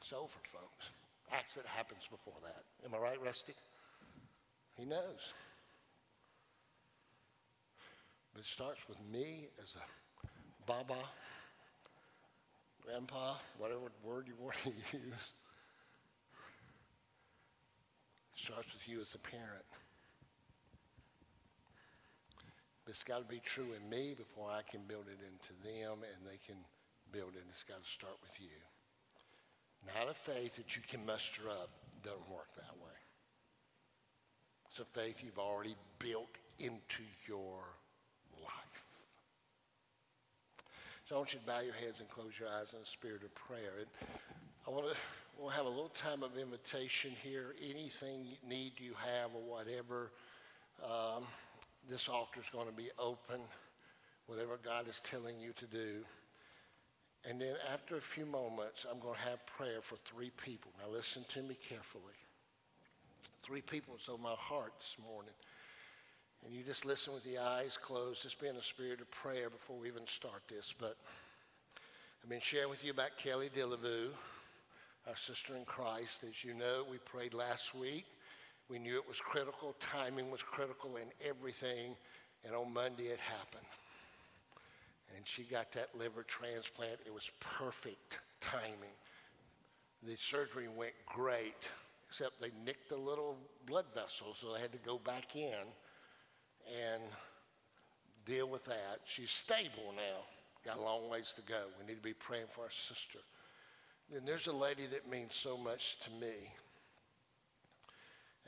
It's 0.00 0.12
over, 0.12 0.40
folks. 0.50 0.90
Accident 1.30 1.68
happens 1.68 2.02
before 2.10 2.40
that. 2.42 2.64
Am 2.84 2.94
I 2.94 2.98
right, 2.98 3.22
Rusty? 3.24 3.54
He 4.76 4.84
knows. 4.84 5.32
But 8.38 8.44
it 8.44 8.50
starts 8.50 8.78
with 8.88 8.98
me 9.10 9.48
as 9.60 9.74
a 9.74 10.24
baba, 10.64 11.02
grandpa, 12.86 13.34
whatever 13.58 13.90
word 14.04 14.28
you 14.28 14.34
want 14.38 14.54
to 14.62 14.68
use. 14.96 15.32
It 18.32 18.36
starts 18.36 18.72
with 18.72 18.86
you 18.86 19.00
as 19.00 19.12
a 19.16 19.18
parent. 19.18 19.66
It's 22.86 23.02
got 23.02 23.18
to 23.18 23.24
be 23.24 23.40
true 23.44 23.74
in 23.74 23.90
me 23.90 24.14
before 24.16 24.52
I 24.52 24.62
can 24.70 24.82
build 24.86 25.06
it 25.08 25.18
into 25.18 25.52
them 25.66 26.06
and 26.06 26.24
they 26.24 26.38
can 26.46 26.58
building, 27.10 27.42
it's 27.50 27.64
got 27.64 27.82
to 27.82 27.90
start 27.90 28.18
with 28.22 28.40
you. 28.40 28.54
Not 29.84 30.08
a 30.08 30.14
faith 30.14 30.54
that 30.54 30.76
you 30.76 30.82
can 30.88 31.04
muster 31.04 31.50
up. 31.50 31.70
Doesn't 32.04 32.30
work 32.30 32.54
that 32.54 32.76
way. 32.78 32.98
It's 34.70 34.78
a 34.78 34.84
faith 34.84 35.16
you've 35.24 35.40
already 35.40 35.74
built 35.98 36.38
into 36.60 37.02
your 37.26 37.64
life. 38.42 38.84
So 41.08 41.14
I 41.14 41.18
want 41.20 41.32
you 41.32 41.40
to 41.40 41.46
bow 41.46 41.60
your 41.60 41.72
heads 41.72 42.00
and 42.00 42.08
close 42.10 42.32
your 42.38 42.50
eyes 42.50 42.66
in 42.74 42.82
a 42.82 42.86
spirit 42.86 43.22
of 43.22 43.34
prayer. 43.34 43.80
And 43.80 43.86
I 44.66 44.70
want 44.70 44.84
to 44.84 44.96
we'll 45.38 45.48
have 45.48 45.64
a 45.64 45.68
little 45.70 45.88
time 45.94 46.22
of 46.22 46.36
invitation 46.36 47.12
here. 47.22 47.54
Anything 47.64 48.26
need 48.46 48.72
you 48.76 48.92
have 48.92 49.30
or 49.34 49.40
whatever, 49.40 50.10
um, 50.84 51.24
this 51.88 52.10
altar 52.10 52.40
is 52.40 52.46
going 52.52 52.66
to 52.66 52.74
be 52.74 52.90
open. 52.98 53.40
Whatever 54.26 54.58
God 54.62 54.86
is 54.86 55.00
telling 55.02 55.40
you 55.40 55.52
to 55.54 55.64
do. 55.64 56.04
And 57.24 57.40
then 57.40 57.54
after 57.72 57.96
a 57.96 58.02
few 58.02 58.26
moments, 58.26 58.84
I'm 58.84 59.00
going 59.00 59.14
to 59.14 59.30
have 59.30 59.46
prayer 59.46 59.80
for 59.80 59.96
three 60.04 60.30
people. 60.44 60.72
Now 60.78 60.92
listen 60.92 61.24
to 61.30 61.42
me 61.42 61.56
carefully. 61.66 62.18
Three 63.42 63.62
people 63.62 63.94
is 63.94 64.10
my 64.22 64.34
heart 64.36 64.74
this 64.78 64.96
morning. 65.02 65.32
And 66.44 66.54
you 66.54 66.62
just 66.62 66.84
listen 66.84 67.12
with 67.12 67.24
the 67.24 67.38
eyes 67.38 67.78
closed, 67.80 68.22
just 68.22 68.40
be 68.40 68.48
in 68.48 68.56
a 68.56 68.62
spirit 68.62 69.00
of 69.00 69.10
prayer 69.10 69.50
before 69.50 69.76
we 69.76 69.88
even 69.88 70.06
start 70.06 70.42
this. 70.48 70.74
But 70.78 70.96
I've 72.22 72.30
been 72.30 72.40
sharing 72.40 72.70
with 72.70 72.84
you 72.84 72.92
about 72.92 73.16
Kelly 73.16 73.50
Dillaboo, 73.54 74.10
our 75.06 75.16
sister 75.16 75.56
in 75.56 75.64
Christ. 75.64 76.24
As 76.28 76.44
you 76.44 76.54
know, 76.54 76.84
we 76.90 76.98
prayed 76.98 77.34
last 77.34 77.74
week. 77.74 78.06
We 78.68 78.78
knew 78.78 78.96
it 78.96 79.08
was 79.08 79.20
critical. 79.20 79.74
Timing 79.80 80.30
was 80.30 80.42
critical 80.42 80.96
in 80.96 81.08
everything. 81.26 81.96
And 82.44 82.54
on 82.54 82.72
Monday, 82.72 83.04
it 83.04 83.20
happened 83.20 83.66
and 85.16 85.26
she 85.26 85.42
got 85.42 85.72
that 85.72 85.88
liver 85.98 86.22
transplant. 86.22 86.98
It 87.06 87.12
was 87.12 87.30
perfect 87.40 88.18
timing. 88.40 88.94
The 90.02 90.16
surgery 90.16 90.68
went 90.68 90.92
great, 91.06 91.56
except 92.08 92.40
they 92.40 92.50
nicked 92.64 92.88
the 92.88 92.96
little 92.96 93.36
blood 93.66 93.86
vessel, 93.94 94.36
so 94.40 94.52
they 94.54 94.60
had 94.60 94.72
to 94.72 94.78
go 94.78 94.98
back 94.98 95.34
in 95.34 95.66
and 96.68 97.02
deal 98.26 98.48
with 98.48 98.64
that. 98.66 99.00
She's 99.04 99.30
stable 99.30 99.94
now. 99.96 100.24
Got 100.64 100.78
a 100.78 100.82
long 100.82 101.08
ways 101.08 101.32
to 101.36 101.42
go. 101.42 101.62
We 101.80 101.86
need 101.86 101.96
to 101.96 102.02
be 102.02 102.12
praying 102.12 102.46
for 102.50 102.62
our 102.62 102.70
sister. 102.70 103.20
Then 104.10 104.24
there's 104.24 104.46
a 104.46 104.52
lady 104.52 104.86
that 104.86 105.10
means 105.10 105.34
so 105.34 105.56
much 105.56 105.98
to 106.00 106.10
me. 106.10 106.52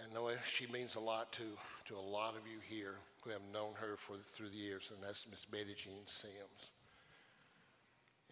And 0.03 0.15
know 0.15 0.31
she 0.47 0.67
means 0.67 0.95
a 0.95 1.01
lot 1.01 1.33
to, 1.33 1.43
to 1.89 1.97
a 1.97 2.01
lot 2.01 2.35
of 2.35 2.47
you 2.47 2.59
here 2.67 2.95
who 3.23 3.31
have 3.31 3.43
known 3.53 3.73
her 3.75 3.97
for, 3.97 4.15
through 4.35 4.49
the 4.49 4.57
years, 4.57 4.91
and 4.95 5.03
that's 5.03 5.27
Miss 5.31 5.45
Betty 5.45 5.75
Jean 5.77 6.07
Sims. 6.07 6.73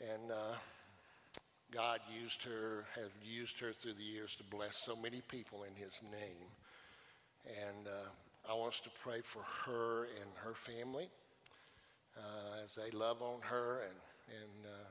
And 0.01 0.33
uh, 0.33 0.55
God 1.71 2.01
used 2.23 2.43
her, 2.45 2.85
has 2.95 3.11
used 3.23 3.61
her 3.61 3.73
through 3.73 3.95
the 3.95 4.03
years 4.03 4.35
to 4.37 4.45
bless 4.45 4.77
so 4.85 4.97
many 4.97 5.21
people 5.29 5.65
in 5.65 5.75
His 5.75 6.01
name. 6.11 6.49
And 7.47 7.87
uh, 7.87 8.09
I 8.49 8.55
want 8.55 8.73
us 8.73 8.81
to 8.81 8.91
pray 9.03 9.21
for 9.21 9.43
her 9.67 10.05
and 10.05 10.31
her 10.37 10.55
family 10.55 11.11
uh, 12.17 12.65
as 12.65 12.75
they 12.75 12.97
love 12.97 13.21
on 13.21 13.41
her 13.43 13.83
and, 13.83 14.41
and 14.41 14.65
uh, 14.65 14.87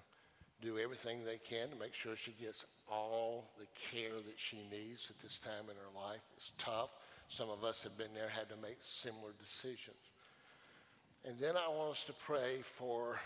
do 0.61 0.77
everything 0.77 1.25
they 1.25 1.39
can 1.39 1.69
to 1.69 1.75
make 1.75 1.95
sure 1.95 2.15
she 2.15 2.35
gets 2.39 2.65
all 2.87 3.49
the 3.57 3.65
care 3.75 4.13
that 4.13 4.37
she 4.37 4.57
needs 4.71 5.09
at 5.09 5.19
this 5.23 5.39
time 5.39 5.71
in 5.71 5.75
her 5.75 6.07
life. 6.07 6.21
It's 6.37 6.51
tough. 6.59 6.91
Some 7.29 7.49
of 7.49 7.63
us 7.63 7.81
have 7.81 7.97
been 7.97 8.13
there, 8.13 8.29
had 8.29 8.47
to 8.49 8.55
make 8.61 8.77
similar 8.85 9.31
decisions. 9.39 9.97
And 11.25 11.39
then 11.39 11.55
I 11.57 11.67
want 11.67 11.91
us 11.91 12.03
to 12.05 12.13
pray 12.13 12.59
for 12.63 13.19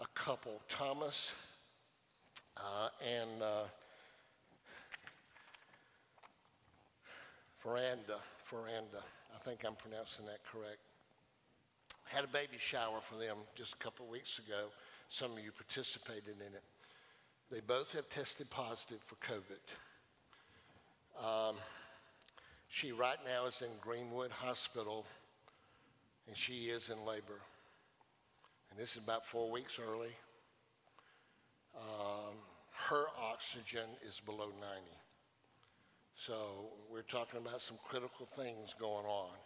a 0.00 0.06
couple, 0.14 0.60
Thomas 0.68 1.30
uh, 2.56 2.88
and 3.00 3.42
uh, 3.42 3.62
Ferranda. 7.62 8.18
Ferranda. 8.50 9.02
I 9.46 9.48
think 9.48 9.64
I'm 9.64 9.76
pronouncing 9.76 10.26
that 10.26 10.40
correct. 10.44 10.80
Had 12.06 12.24
a 12.24 12.28
baby 12.28 12.56
shower 12.58 13.00
for 13.00 13.14
them 13.14 13.36
just 13.54 13.74
a 13.74 13.76
couple 13.76 14.04
weeks 14.08 14.40
ago. 14.40 14.70
Some 15.08 15.30
of 15.32 15.38
you 15.38 15.52
participated 15.52 16.34
in 16.40 16.52
it. 16.52 16.64
They 17.48 17.60
both 17.60 17.92
have 17.92 18.08
tested 18.08 18.50
positive 18.50 18.98
for 19.04 19.14
COVID. 19.16 19.62
Um, 21.24 21.56
She 22.68 22.90
right 22.90 23.18
now 23.24 23.46
is 23.46 23.62
in 23.62 23.68
Greenwood 23.80 24.32
Hospital, 24.32 25.06
and 26.26 26.36
she 26.36 26.64
is 26.64 26.90
in 26.90 27.06
labor. 27.06 27.40
And 28.70 28.78
this 28.80 28.96
is 28.96 28.98
about 28.98 29.24
four 29.24 29.48
weeks 29.48 29.78
early. 29.78 30.10
Um, 31.76 32.34
her 32.88 33.04
oxygen 33.22 33.86
is 34.04 34.20
below 34.26 34.46
90. 34.46 34.56
So 36.16 36.70
we're 36.90 37.02
talking 37.02 37.40
about 37.40 37.60
some 37.60 37.76
critical 37.86 38.26
things 38.36 38.74
going 38.80 39.04
on. 39.04 39.36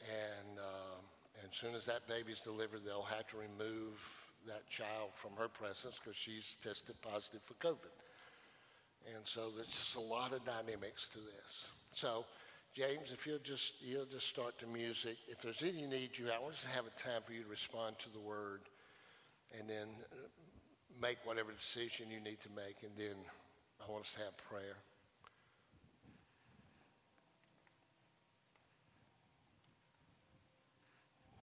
And, 0.00 0.58
um, 0.58 1.02
and 1.42 1.50
as 1.50 1.56
soon 1.56 1.74
as 1.74 1.84
that 1.86 2.06
baby's 2.06 2.38
delivered, 2.38 2.80
they'll 2.86 3.02
have 3.02 3.26
to 3.28 3.36
remove 3.36 3.98
that 4.46 4.68
child 4.70 5.10
from 5.14 5.32
her 5.36 5.48
presence 5.48 6.00
because 6.02 6.16
she's 6.16 6.56
tested 6.62 6.94
positive 7.02 7.42
for 7.42 7.54
COVID. 7.54 7.92
And 9.14 9.24
so 9.24 9.50
there's 9.54 9.68
just 9.68 9.96
a 9.96 10.00
lot 10.00 10.32
of 10.32 10.44
dynamics 10.44 11.08
to 11.12 11.18
this. 11.18 11.68
So, 11.92 12.24
James, 12.74 13.10
if 13.12 13.26
you'll 13.26 13.38
just 13.42 13.74
you'll 13.82 14.06
just 14.06 14.28
start 14.28 14.54
the 14.60 14.66
music. 14.66 15.16
If 15.28 15.42
there's 15.42 15.62
any 15.62 15.86
need 15.86 16.10
you, 16.16 16.26
I 16.30 16.38
want 16.38 16.54
us 16.54 16.62
to 16.62 16.68
have 16.68 16.84
a 16.86 17.00
time 17.00 17.22
for 17.24 17.32
you 17.32 17.42
to 17.42 17.48
respond 17.48 17.98
to 18.00 18.12
the 18.12 18.20
word, 18.20 18.60
and 19.58 19.68
then 19.68 19.88
make 21.02 21.18
whatever 21.24 21.50
decision 21.50 22.06
you 22.10 22.20
need 22.20 22.38
to 22.42 22.50
make, 22.54 22.76
and 22.82 22.92
then 22.96 23.16
I 23.82 23.90
want 23.90 24.04
us 24.04 24.12
to 24.12 24.20
have 24.20 24.36
prayer. 24.36 24.76